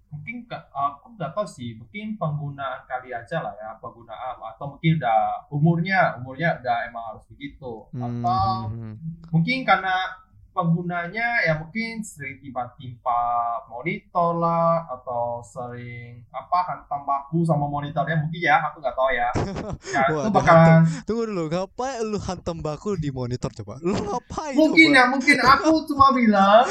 mungkin 0.08 0.48
aku 0.72 1.16
nggak 1.16 1.32
tahu 1.36 1.44
sih 1.44 1.76
mungkin 1.76 2.16
penggunaan 2.16 2.84
kali 2.88 3.12
aja 3.12 3.44
lah 3.44 3.52
ya 3.60 3.76
penggunaan 3.76 4.40
atau 4.40 4.76
mungkin 4.76 4.96
udah 4.96 5.20
umurnya 5.52 6.16
umurnya 6.20 6.56
udah 6.60 6.76
emang 6.88 7.04
harus 7.14 7.24
begitu. 7.28 7.84
Hmm, 7.92 8.24
atau 8.24 8.72
hmm, 8.72 8.76
hmm. 8.76 8.94
mungkin 9.32 9.58
karena 9.68 9.94
penggunanya 10.58 11.38
ya 11.46 11.54
mungkin 11.54 12.02
sering 12.02 12.42
timpa-timpa 12.42 13.22
monitor 13.70 14.42
lah 14.42 14.90
atau 14.90 15.38
sering 15.46 16.26
apa 16.34 16.58
hantam 16.66 17.06
baku 17.06 17.46
sama 17.46 17.70
monitornya 17.70 18.18
mungkin 18.18 18.42
ya 18.42 18.58
aku 18.66 18.82
nggak 18.82 18.96
tahu 18.96 19.10
ya. 19.14 19.28
Ya 19.88 20.04
Wah, 20.10 20.26
itu 20.26 20.30
bakalan 20.34 20.82
tunggu 21.06 21.22
dulu 21.30 21.44
ngapain 21.48 22.02
lu 22.02 22.18
hantam 22.18 22.58
bakul 22.58 22.98
di 22.98 23.14
monitor 23.14 23.48
coba? 23.62 23.78
Lu 23.78 23.94
ngapain 23.94 24.56
mungkin 24.58 24.90
coba? 24.90 24.98
ya 24.98 25.04
mungkin 25.06 25.36
aku 25.38 25.70
cuma 25.86 26.06
bilang 26.10 26.64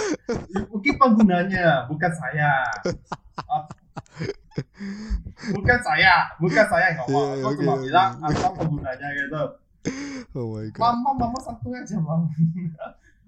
mungkin 0.68 0.94
penggunanya 1.00 1.88
bukan 1.88 2.12
saya 2.12 2.52
bukan 5.54 5.80
saya 5.86 6.14
bukan 6.42 6.66
saya 6.66 6.86
yang 6.94 6.98
ngomong 7.06 7.28
Iya, 7.30 7.44
aku 7.44 7.48
oke, 7.48 7.58
cuma 7.62 7.74
oke, 7.78 7.84
bilang 7.86 8.12
atau 8.26 8.50
penggunanya 8.58 9.08
gitu. 9.14 9.44
Oh 10.36 10.46
my 10.58 10.66
god. 10.74 10.80
Mama 10.82 11.10
mama 11.16 11.40
santuy 11.40 11.74
aja 11.78 11.98
bang 11.98 12.22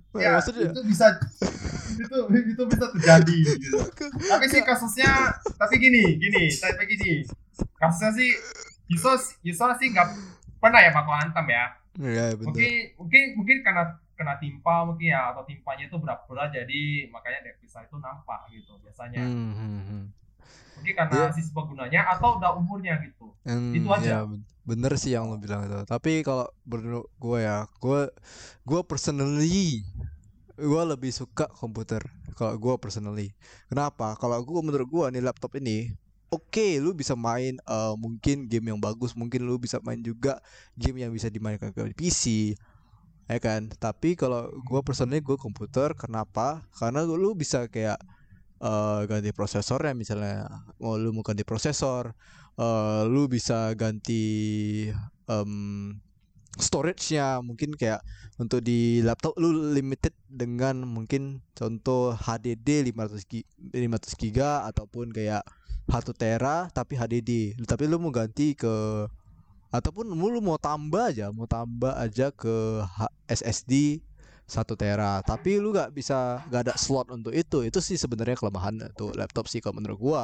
Wah, 0.09 0.21
ya 0.25 0.29
maksudnya? 0.41 0.73
itu 0.73 0.81
bisa 0.89 1.05
itu 2.01 2.17
itu 2.33 2.63
bisa 2.65 2.85
terjadi 2.97 3.39
gitu. 3.61 3.77
tapi 4.33 4.45
sih 4.49 4.61
kasusnya 4.65 5.37
tapi 5.55 5.77
gini 5.77 6.17
gini 6.17 6.49
tapi 6.49 6.83
gini. 6.89 7.21
Kasusnya 7.77 8.09
sih 8.17 8.29
Yusuf 8.89 9.37
Yusuf 9.45 9.69
sih 9.77 9.93
nggak 9.93 10.09
pernah 10.57 10.81
ya 10.81 10.89
bakal 10.89 11.13
hantam 11.13 11.45
ya. 11.45 11.65
Ya 12.01 12.25
mungkin 12.41 12.97
mungkin 12.97 13.23
mungkin 13.37 13.57
karena 13.61 14.01
kena 14.19 14.35
timpa 14.43 14.75
mungkin 14.87 15.07
ya 15.15 15.21
atau 15.31 15.43
timpanya 15.47 15.83
itu 15.89 15.97
berat-berat 16.03 16.49
jadi 16.57 16.81
makanya 17.13 17.39
devisa 17.47 17.79
itu 17.87 17.95
nampak 18.05 18.39
gitu 18.51 18.73
biasanya 18.83 19.23
Hmm, 19.23 19.51
hmm, 19.55 19.79
hmm. 19.87 20.03
mungkin 20.75 20.93
karena 20.99 21.17
Iya. 21.17 21.35
sisi 21.35 21.51
penggunanya 21.55 22.01
atau 22.13 22.29
udah 22.39 22.51
umurnya 22.59 22.93
gitu 23.05 23.27
Hmm, 23.47 23.73
Itu 23.77 23.87
ya, 23.89 23.97
aja. 23.97 24.15
ben- 24.27 24.45
bener 24.69 24.91
sih 25.01 25.11
yang 25.15 25.25
lo 25.31 25.35
bilang 25.41 25.61
itu. 25.65 25.75
Tapi 25.87 26.11
kalau 26.27 26.45
menurut 26.67 27.07
gue 27.17 27.37
ya, 27.41 27.65
gue 27.81 27.99
gue 28.69 28.81
personally 28.89 29.81
gue 30.59 30.83
lebih 30.93 31.11
suka 31.15 31.45
komputer. 31.61 32.03
Kalau 32.37 32.55
gue 32.59 32.75
personally, 32.83 33.27
kenapa? 33.71 34.15
Kalau 34.21 34.39
gue 34.43 34.59
menurut 34.63 34.87
gue 34.87 35.05
nih 35.19 35.23
laptop 35.25 35.51
ini, 35.59 35.91
oke, 36.31 36.67
lu 36.83 36.91
bisa 36.95 37.15
main 37.17 37.55
eh, 37.59 37.93
mungkin 37.99 38.47
game 38.51 38.71
yang 38.75 38.79
bagus, 38.81 39.11
mungkin 39.17 39.43
lu 39.47 39.55
bisa 39.59 39.79
main 39.83 39.99
juga 40.03 40.39
game 40.77 41.03
yang 41.07 41.11
bisa 41.15 41.27
dimainkan 41.31 41.71
ke 41.75 41.81
PC, 41.95 42.23
ya 43.29 43.39
kan? 43.39 43.69
Tapi 43.69 44.17
kalau 44.17 44.49
gue 44.65 44.81
personally 44.81 45.21
gue 45.21 45.37
komputer, 45.37 45.93
kenapa? 45.93 46.65
Karena 46.75 47.05
lu 47.05 47.37
bisa 47.37 47.69
kayak 47.69 48.01
eh, 48.59 48.99
ganti 49.07 49.29
prosesornya 49.31 49.93
misalnya, 49.95 50.49
mau 50.81 50.97
lu 50.97 51.13
mau 51.15 51.23
ganti 51.23 51.45
prosesor 51.47 52.11
eh 52.59 53.01
lu 53.07 53.31
bisa 53.31 53.71
ganti 53.79 54.23
em, 55.31 55.51
storage-nya 56.59 57.39
mungkin 57.39 57.71
kayak 57.79 58.03
untuk 58.35 58.59
di 58.59 58.99
laptop 58.99 59.31
lu 59.39 59.71
limited 59.71 60.11
dengan 60.27 60.83
mungkin 60.83 61.39
contoh 61.55 62.11
HDD 62.19 62.91
500 62.91 63.31
gi 63.31 63.47
500 63.71 64.19
giga 64.19 64.67
ataupun 64.67 65.15
kayak 65.15 65.43
1 65.87 66.03
tera 66.19 66.67
tapi 66.75 66.99
HDD 66.99 67.55
tapi 67.63 67.87
lu 67.87 67.95
mau 67.95 68.11
ganti 68.11 68.59
ke 68.59 69.07
ataupun 69.69 70.09
lu 70.09 70.41
mau 70.41 70.57
tambah 70.57 71.13
aja 71.13 71.29
mau 71.29 71.45
tambah 71.45 71.93
aja 71.93 72.33
ke 72.33 72.81
SSD 73.29 74.01
1 74.49 74.65
tera. 74.73 75.21
Tapi 75.21 75.61
lu 75.61 75.69
gak 75.69 75.93
bisa 75.93 76.41
gak 76.49 76.61
ada 76.67 76.73
slot 76.73 77.13
untuk 77.13 77.29
itu. 77.31 77.61
Itu 77.61 77.77
sih 77.79 77.95
sebenarnya 77.95 78.33
kelemahan 78.33 78.81
tuh 78.97 79.13
laptop 79.13 79.45
sih 79.45 79.61
kalau 79.61 79.77
menurut 79.77 79.97
gua. 80.01 80.23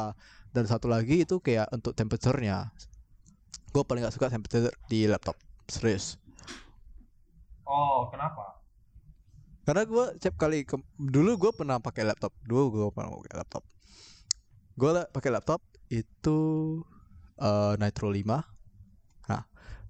Dan 0.49 0.65
satu 0.65 0.89
lagi 0.89 1.21
itu 1.23 1.37
kayak 1.37 1.69
untuk 1.69 1.93
temperature-nya 1.93 2.73
gue 3.75 3.83
paling 3.83 4.07
gak 4.07 4.15
suka 4.15 4.33
temperature 4.33 4.73
di 4.89 5.05
laptop. 5.05 5.37
Serius. 5.69 6.17
Oh 7.67 8.09
kenapa? 8.09 8.57
Karena 9.65 9.83
gue 9.85 10.05
setiap 10.17 10.35
kali 10.37 10.63
ke- 10.65 10.89
dulu 10.97 11.37
gue 11.37 11.51
pernah 11.53 11.77
pakai 11.77 12.07
laptop. 12.07 12.33
Dulu 12.45 12.63
gue 12.71 12.87
pernah 12.93 13.13
pakai 13.13 13.37
laptop. 13.37 13.63
Gue 14.79 14.89
pakai 15.11 15.29
laptop 15.33 15.61
itu 15.91 16.39
eh, 17.37 17.73
Nitro 17.77 18.09
5 18.09 18.25
nah 18.25 18.43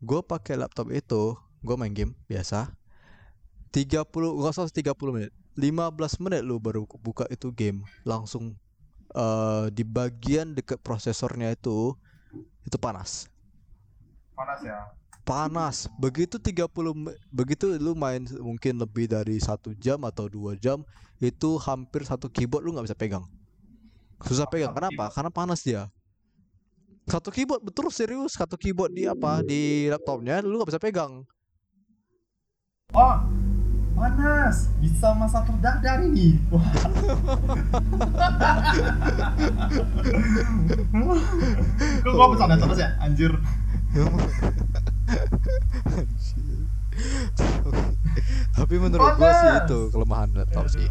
gue 0.02 0.20
pakai 0.26 0.60
laptop 0.60 0.92
itu 0.92 1.36
gue 1.66 1.76
main 1.76 1.92
game 1.94 2.14
biasa. 2.30 2.72
30 3.72 4.40
gak 4.40 4.54
usah 4.56 4.72
30 4.72 5.16
menit. 5.16 5.32
15 5.56 6.24
menit 6.24 6.42
lu 6.44 6.60
baru 6.60 6.88
buka 7.00 7.28
itu 7.32 7.52
game. 7.52 7.84
Langsung 8.08 8.56
eh, 9.16 9.66
di 9.72 9.84
bagian 9.84 10.56
dekat 10.56 10.80
prosesornya 10.80 11.52
itu 11.56 11.96
itu 12.64 12.78
panas. 12.80 13.28
Panas 14.36 14.60
ya? 14.64 14.80
Panas. 15.26 15.90
Begitu 15.98 16.38
30 16.38 16.94
me- 16.94 17.18
begitu 17.34 17.76
lu 17.82 17.98
main 17.98 18.24
mungkin 18.40 18.78
lebih 18.78 19.10
dari 19.10 19.40
satu 19.42 19.74
jam 19.76 20.00
atau 20.06 20.30
dua 20.30 20.54
jam 20.56 20.86
itu 21.20 21.58
hampir 21.64 22.06
satu 22.06 22.30
keyboard 22.30 22.64
lu 22.64 22.76
nggak 22.76 22.88
bisa 22.92 22.98
pegang. 22.98 23.26
Susah 24.24 24.48
pegang. 24.48 24.72
Kenapa? 24.72 25.12
karena 25.12 25.32
panas 25.34 25.64
dia 25.66 25.90
satu 27.06 27.30
keyboard 27.30 27.62
betul 27.62 27.94
serius 27.94 28.34
satu 28.34 28.58
keyboard 28.58 28.90
di 28.94 29.06
apa 29.06 29.46
di 29.46 29.86
laptopnya 29.94 30.42
lu 30.42 30.58
nggak 30.58 30.70
bisa 30.74 30.82
pegang 30.82 31.22
Oh, 32.94 33.18
panas. 33.98 34.72
Bisa 34.80 35.12
masa 35.18 35.44
terdadar 35.44 36.00
ini. 36.06 36.40
Kok 42.06 42.14
gua 42.14 42.28
bercanda 42.32 42.56
terus 42.56 42.80
ya? 42.80 42.90
Anjir. 43.04 43.34
tapi 48.56 48.76
menurut 48.80 49.20
gua 49.20 49.32
sih 49.36 49.52
itu 49.68 49.80
kelemahan 49.92 50.30
laptop 50.32 50.72
sih 50.72 50.88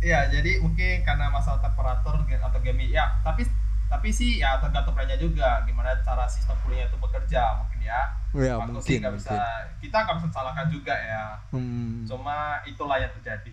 Iya, 0.00 0.32
jadi 0.32 0.64
mungkin 0.64 1.04
karena 1.04 1.28
masalah 1.28 1.60
temperatur 1.60 2.24
atau 2.24 2.58
gaming 2.64 2.88
ya, 2.88 3.20
tapi 3.20 3.44
tapi 3.90 4.14
sih 4.14 4.38
ya 4.38 4.62
tergantung 4.62 4.94
brandnya 4.94 5.18
juga 5.18 5.66
gimana 5.66 5.98
cara 6.06 6.22
sistem 6.30 6.54
coolingnya 6.62 6.86
itu 6.86 6.96
bekerja 7.02 7.42
mungkin 7.58 7.80
ya. 7.82 8.00
ya 8.38 8.54
Aku 8.62 8.78
sih 8.78 9.02
mungkin 9.02 9.02
nggak 9.02 9.14
bisa 9.18 9.34
mungkin 9.34 9.82
kita 9.82 9.96
nggak 10.06 10.16
bisa 10.22 10.28
salahkan 10.30 10.66
juga 10.70 10.94
ya. 10.94 11.24
Hmm. 11.50 12.06
Cuma 12.06 12.62
itulah 12.70 13.02
yang 13.02 13.10
terjadi. 13.18 13.50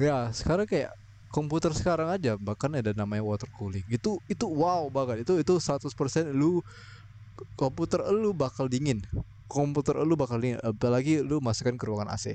Ya, 0.00 0.32
sekarang 0.32 0.64
kayak 0.64 0.96
komputer 1.28 1.76
sekarang 1.76 2.08
aja 2.08 2.40
bahkan 2.40 2.72
ada 2.72 2.96
namanya 2.96 3.20
water 3.20 3.46
cooling. 3.52 3.84
Itu 3.92 4.16
itu 4.32 4.48
wow 4.48 4.88
banget. 4.88 5.28
Itu 5.28 5.36
itu 5.36 5.60
100% 5.60 5.92
lu 6.32 6.64
komputer 7.60 8.00
lu 8.08 8.32
bakal 8.32 8.64
dingin. 8.72 9.04
Komputer 9.44 10.00
lu 10.00 10.16
bakal 10.16 10.40
dingin 10.40 10.56
apalagi 10.64 11.20
lu 11.20 11.44
masukkan 11.44 11.76
ke 11.76 11.84
ruangan 11.84 12.16
AC. 12.16 12.32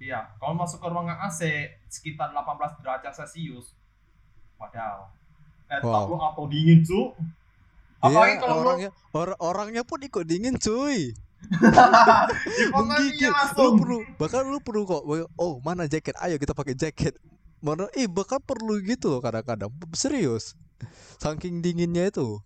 Iya, 0.00 0.32
kalau 0.40 0.56
masuk 0.56 0.80
ke 0.80 0.88
ruangan 0.88 1.18
AC 1.28 1.42
sekitar 1.90 2.32
18 2.32 2.80
derajat 2.80 3.12
Celcius, 3.12 3.76
wadaw. 4.56 5.19
Laptop 5.70 6.04
Wow. 6.04 6.10
lu 6.10 6.16
auto 6.18 6.42
dingin, 6.50 6.82
cu. 6.82 7.14
Apalagi 8.00 8.34
Iya, 8.34 8.40
kalau 8.42 8.54
lu 8.56 8.60
orangnya 8.66 8.90
or- 9.12 9.38
orangnya 9.38 9.82
pun 9.86 10.00
ikut 10.02 10.24
dingin, 10.26 10.58
cuy. 10.58 11.14
Menggigit. 12.74 13.32
Lu 13.56 13.78
perlu 13.78 13.98
bahkan 14.16 14.42
lu 14.44 14.58
perlu 14.60 14.82
kok. 14.84 15.02
Oh, 15.36 15.62
mana 15.62 15.86
jaket? 15.86 16.16
Ayo 16.18 16.36
kita 16.36 16.52
pakai 16.52 16.74
jaket. 16.74 17.16
Mana 17.60 17.88
eh 17.92 18.08
bahkan 18.08 18.40
perlu 18.40 18.80
gitu 18.80 19.12
loh 19.12 19.20
kadang-kadang. 19.20 19.68
Serius. 19.92 20.56
Saking 21.20 21.60
dinginnya 21.60 22.08
itu. 22.08 22.40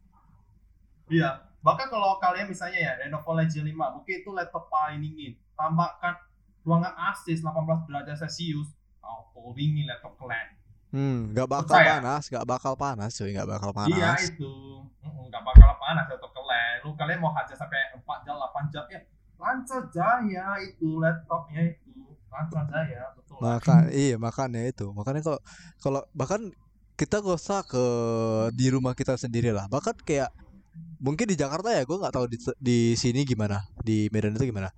Iya, 1.07 1.39
bahkan 1.63 1.87
kalau 1.87 2.19
kalian 2.19 2.51
misalnya 2.51 2.81
ya 2.81 2.93
Lenovo 2.99 3.31
Legion 3.33 3.63
5, 3.63 3.95
mungkin 3.95 4.15
itu 4.21 4.31
laptop 4.35 4.67
paling 4.67 4.99
dingin. 4.99 5.39
Tambahkan 5.55 6.19
ruangan 6.67 6.93
AC 6.99 7.31
18 7.31 7.45
derajat 7.87 8.27
Celcius, 8.27 8.75
auto 8.99 9.55
dingin 9.55 9.87
laptop 9.87 10.19
kalian. 10.19 10.51
Hmm, 10.95 11.35
nggak 11.35 11.49
bakal 11.51 11.75
Percaya? 11.75 11.99
panas, 11.99 12.23
nggak 12.31 12.47
bakal 12.47 12.73
panas, 12.79 13.11
cuy, 13.19 13.35
nggak 13.35 13.49
bakal 13.51 13.71
panas. 13.75 13.99
Iya 13.99 14.11
itu, 14.31 14.55
nggak 15.03 15.43
bakal 15.43 15.71
panas 15.83 16.05
laptop 16.07 16.31
kalian. 16.31 16.75
Lu 16.87 16.91
kalian 16.95 17.19
mau 17.19 17.35
hajar 17.35 17.57
sampai 17.59 17.99
4 17.99 18.23
jam, 18.23 18.35
8 18.39 18.71
jam 18.71 18.85
ya, 18.87 19.01
lancar 19.43 19.83
jaya 19.91 20.47
itu 20.63 21.03
laptopnya 21.03 21.61
itu, 21.75 22.15
lancar 22.31 22.63
jaya 22.71 23.11
betul. 23.19 23.43
Maka 23.43 23.91
iya 23.91 24.15
makanya 24.23 24.63
itu. 24.63 24.87
Makanya 24.95 25.21
kalau 25.27 25.41
kalau 25.83 26.01
bahkan 26.15 26.55
kita 26.95 27.19
gak 27.19 27.39
usah 27.43 27.67
ke 27.67 27.85
di 28.55 28.71
rumah 28.71 28.95
kita 28.95 29.19
sendiri 29.19 29.51
lah. 29.51 29.67
Bahkan 29.67 30.07
kayak 30.07 30.31
mungkin 31.03 31.27
di 31.27 31.35
Jakarta 31.35 31.75
ya 31.75 31.83
gue 31.83 31.97
nggak 31.99 32.15
tahu 32.15 32.27
di 32.31 32.39
di 32.63 32.79
sini 32.95 33.27
gimana, 33.27 33.67
di 33.83 34.07
Medan 34.15 34.39
itu 34.39 34.47
gimana. 34.47 34.71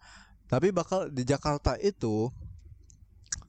Tapi 0.49 0.73
bakal 0.73 1.13
di 1.13 1.29
Jakarta 1.29 1.77
itu 1.77 2.33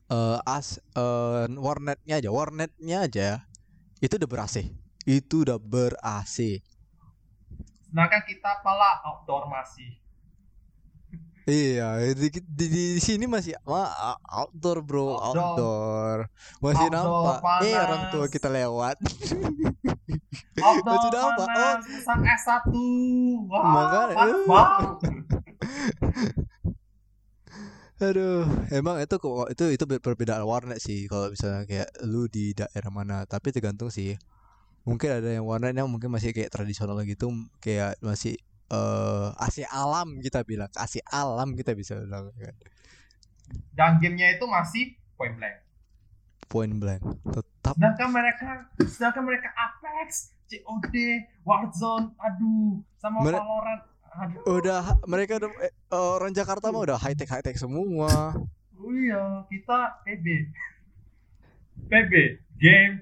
eh 0.08 0.38
as 0.48 0.68
eh 0.96 1.44
warnetnya 1.56 2.14
aja, 2.20 2.30
warnetnya 2.32 2.96
aja 3.06 3.28
itu 4.00 4.14
udah 4.18 4.28
ber 4.30 4.40
AC. 4.46 4.56
Itu 5.04 5.44
udah 5.44 5.58
ber 5.60 5.92
AC. 6.00 6.60
Sedangkan 7.88 8.22
kita 8.28 8.60
pala 8.64 9.00
outdoor 9.04 9.48
masih. 9.48 9.96
Iya, 11.48 12.12
di, 12.12 12.28
di, 12.44 12.64
di 12.68 12.84
sini 13.00 13.24
masih 13.24 13.56
wah, 13.64 13.88
outdoor 14.28 14.84
bro, 14.84 15.16
Outdoor. 15.16 15.48
outdoor. 15.56 16.16
Masih 16.60 16.92
Outdoor, 16.92 17.40
nampak. 17.40 17.40
Eh 17.64 17.72
orang 17.80 18.02
tua 18.12 18.28
panas. 18.28 18.34
kita 18.34 18.48
lewat. 18.52 18.96
Outdoor 20.60 20.98
Itu 20.98 21.06
udah 21.08 21.22
apa? 21.24 21.44
panas, 21.48 21.80
pesan 21.88 22.20
S1. 22.20 22.64
Wah, 23.48 23.64
Makanya, 23.64 24.14
panas 24.14 24.40
eh. 24.44 24.44
banget. 24.44 25.17
Aduh, 27.98 28.46
emang 28.70 29.02
itu 29.02 29.18
kok 29.18 29.50
itu 29.50 29.64
itu 29.74 29.84
perbedaan 29.98 30.46
warnet 30.46 30.78
sih 30.78 31.10
kalau 31.10 31.34
misalnya 31.34 31.66
kayak 31.66 31.90
lu 32.06 32.30
di 32.30 32.54
daerah 32.54 32.94
mana, 32.94 33.26
tapi 33.26 33.50
tergantung 33.50 33.90
sih. 33.90 34.14
Mungkin 34.86 35.18
ada 35.18 35.28
yang 35.34 35.42
warnetnya 35.42 35.82
mungkin 35.82 36.14
masih 36.14 36.30
kayak 36.30 36.54
tradisional 36.54 36.94
gitu, 37.02 37.26
kayak 37.58 37.98
masih 37.98 38.38
eh 38.70 39.28
AC 39.42 39.66
alam 39.66 40.22
kita 40.22 40.46
bilang, 40.46 40.70
AC 40.78 41.02
alam 41.10 41.58
kita 41.58 41.74
bisa 41.74 41.98
bilang 41.98 42.30
kan. 42.38 42.54
Dan 43.74 43.98
gamenya 43.98 44.38
itu 44.38 44.46
masih 44.46 44.94
point 45.18 45.34
blank. 45.34 45.56
Point 46.46 46.74
blank. 46.78 47.02
Tetap 47.34 47.74
Sedangkan 47.74 48.08
mereka, 48.14 48.48
sedangkan 48.78 49.22
mereka 49.26 49.48
Apex, 49.58 50.38
COD, 50.46 50.94
Warzone, 51.42 52.14
aduh, 52.16 52.78
sama 53.02 53.26
Mere- 53.26 53.42
Valorant, 53.42 53.82
aduh. 54.18 54.42
udah 54.58 54.82
mereka 55.06 55.38
udah 55.38 55.50
eh, 55.62 55.72
orang 55.90 56.32
Jakarta 56.34 56.68
mah 56.68 56.82
udah 56.82 56.98
high 56.98 57.14
tech 57.14 57.30
high 57.30 57.42
tech 57.42 57.54
semua. 57.54 58.34
Oh 58.74 58.90
iya, 58.90 59.42
kita 59.46 60.02
PB. 60.02 60.26
PB, 61.88 62.12
game 62.58 62.94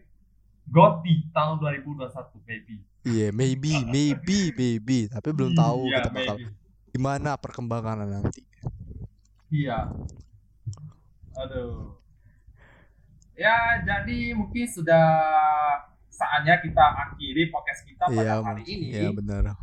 GOTY 0.68 1.30
tahun 1.30 1.56
2021, 1.62 2.12
baby. 2.44 2.76
Iya, 3.06 3.30
maybe, 3.30 3.86
maybe, 3.86 4.50
maybe, 4.52 4.98
tapi 5.06 5.30
belum 5.30 5.54
tahu 5.54 5.86
Iya, 5.86 5.96
kita 6.02 6.10
bakal 6.10 6.36
maybe. 6.36 6.50
gimana 6.90 7.30
perkembangannya 7.38 8.06
nanti. 8.18 8.42
Iya. 9.48 9.94
Aduh. 11.36 11.94
Ya, 13.36 13.54
jadi 13.84 14.32
mungkin 14.34 14.64
sudah 14.66 15.06
saatnya 16.08 16.56
kita 16.58 16.80
akhiri 17.06 17.52
podcast 17.52 17.84
kita 17.84 18.08
pada 18.08 18.16
Iya, 18.16 18.34
hari 18.42 18.64
ini. 18.66 18.86
Iya 18.90 19.10
benar. 19.12 19.54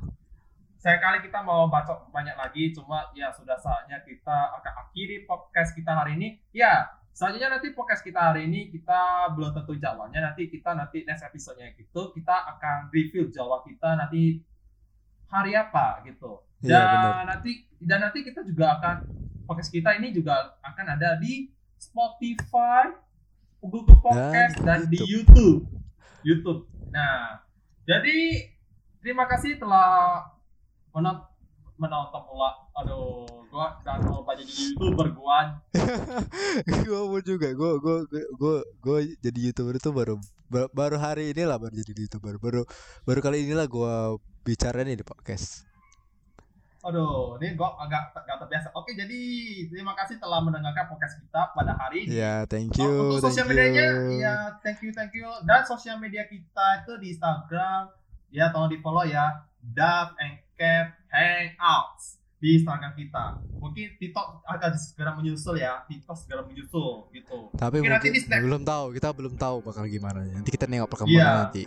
Saya 0.83 0.99
kali 0.99 1.23
kita 1.23 1.39
mau 1.39 1.71
baca 1.71 1.95
banyak 2.11 2.35
lagi, 2.35 2.75
cuma 2.75 3.07
ya 3.15 3.31
sudah 3.31 3.55
saatnya 3.55 4.03
kita 4.03 4.51
akan 4.59 4.73
akhiri 4.83 5.23
podcast 5.23 5.71
kita 5.71 5.95
hari 5.95 6.19
ini. 6.19 6.43
Ya, 6.51 6.99
selanjutnya 7.15 7.55
nanti 7.55 7.71
podcast 7.71 8.03
kita 8.03 8.19
hari 8.19 8.51
ini 8.51 8.67
kita 8.67 9.31
belum 9.31 9.55
tentu 9.55 9.79
jadwalnya. 9.79 10.19
Nanti 10.19 10.51
kita 10.51 10.75
nanti 10.75 11.07
next 11.07 11.23
episode-nya 11.23 11.71
gitu 11.79 12.11
kita 12.11 12.35
akan 12.35 12.91
review 12.91 13.31
jadwal 13.31 13.63
kita 13.63 13.95
nanti 13.95 14.43
hari 15.31 15.55
apa 15.55 16.03
gitu. 16.03 16.43
Iya, 16.59 16.75
Dan 16.75 16.83
benar. 16.91 17.25
nanti 17.31 17.51
dan 17.79 17.99
nanti 18.03 18.19
kita 18.27 18.43
juga 18.43 18.75
akan 18.75 18.95
podcast 19.47 19.71
kita 19.71 19.95
ini 19.95 20.11
juga 20.11 20.59
akan 20.67 20.99
ada 20.99 21.15
di 21.15 21.47
Spotify, 21.79 22.91
Google 23.63 23.87
Podcast 24.03 24.59
dan, 24.59 24.83
di 24.91 24.99
YouTube. 24.99 25.63
YouTube. 26.27 26.67
Nah, 26.91 27.39
jadi 27.87 28.51
terima 28.99 29.31
kasih 29.31 29.55
telah 29.63 30.32
menonton 30.93 31.25
menonton 31.73 32.21
pula. 32.23 32.53
Aduh, 32.75 33.25
gua 33.49 33.77
dan 33.81 34.01
mau 34.01 34.21
jadi 34.23 34.45
youtuber 34.45 35.09
gua. 35.11 35.57
gue 36.85 37.01
mau 37.03 37.19
juga 37.19 37.49
gue 37.49 37.71
gue 37.77 37.97
gue 38.31 38.55
gue 38.79 38.97
jadi 39.19 39.39
youtuber 39.49 39.73
itu 39.73 39.89
baru 39.89 40.15
ba- 40.47 40.69
baru 40.69 40.97
hari 40.97 41.33
ini 41.33 41.43
lah 41.43 41.57
baru 41.57 41.73
jadi 41.73 41.97
youtuber 41.99 42.37
baru 42.37 42.61
baru 43.03 43.19
kali 43.19 43.41
inilah 43.43 43.65
gue 43.65 43.93
bicara 44.43 44.81
nih 44.81 44.95
di 44.95 45.03
podcast 45.03 45.65
Aduh, 46.83 47.39
ini 47.39 47.55
gua 47.55 47.79
agak 47.79 48.11
gak 48.11 48.43
terbiasa. 48.43 48.67
Oke, 48.75 48.91
jadi 48.91 49.15
terima 49.71 49.95
kasih 49.95 50.19
telah 50.19 50.43
mendengarkan 50.43 50.91
podcast 50.91 51.15
kita 51.15 51.55
pada 51.55 51.79
hari 51.79 52.03
ini. 52.03 52.19
ya 52.19 52.43
thank 52.43 52.75
Oh, 52.75 52.83
you 52.83 52.91
untuk 53.15 53.23
sosial 53.23 53.47
medianya, 53.47 53.87
ya 54.11 54.35
thank 54.59 54.83
you, 54.83 54.91
thank 54.91 55.15
you. 55.15 55.23
Dan 55.47 55.63
sosial 55.63 55.95
media 55.95 56.27
kita 56.27 56.83
itu 56.83 56.99
di 56.99 57.15
Instagram, 57.15 57.87
ya 58.27 58.51
tolong 58.51 58.67
di 58.67 58.83
follow 58.83 59.07
ya. 59.07 59.47
Dove 59.63 60.11
and 60.19 60.42
Kev 60.53 60.85
Hangouts 61.07 62.17
di 62.37 62.57
Instagram 62.57 62.93
kita. 62.93 63.25
Mungkin 63.55 63.95
TikTok 63.95 64.25
akan 64.43 64.71
segera 64.75 65.11
menyusul 65.13 65.55
ya. 65.55 65.81
TikTok 65.83 66.17
segera 66.17 66.41
menyusul 66.41 67.07
gitu. 67.09 67.47
tapi 67.53 67.79
Mungkin 67.79 67.91
nanti 67.91 68.07
mungkin 68.07 68.11
di 68.13 68.21
snap. 68.21 68.39
belum 68.41 68.61
tahu 68.63 68.85
kita 68.91 69.07
belum 69.11 69.33
tahu 69.35 69.55
bakal 69.61 69.83
gimana 69.85 70.19
nanti 70.25 70.49
kita 70.49 70.65
nengok 70.65 70.89
perkembangan 70.89 71.23
Iya. 71.23 71.41
nanti 71.41 71.63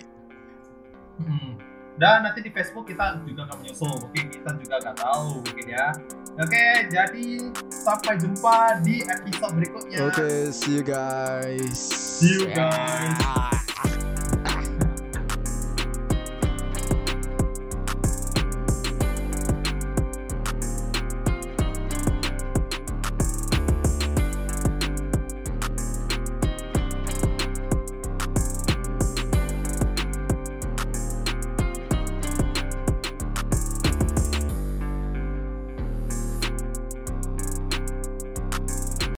Hmm. 1.16 1.56
Dan 1.96 2.28
nanti 2.28 2.44
di 2.44 2.52
Facebook 2.52 2.84
kita 2.84 3.24
juga 3.24 3.48
akan 3.48 3.56
menyusul. 3.58 3.88
Mungkin 3.88 4.28
kita 4.28 4.50
juga 4.54 4.76
nggak 4.78 4.96
tahu 5.00 5.40
mungkin 5.40 5.66
ya. 5.66 5.86
Oke, 6.36 6.64
jadi 6.86 7.24
sampai 7.66 8.20
jumpa 8.20 8.56
di 8.84 9.00
episode 9.00 9.56
berikutnya. 9.56 10.04
oke 10.04 10.28
see 10.52 10.76
you 10.76 10.84
guys 10.84 11.72
See 12.20 12.36
you 12.36 12.52
guys. 12.52 13.16
Yeah. 13.16 13.64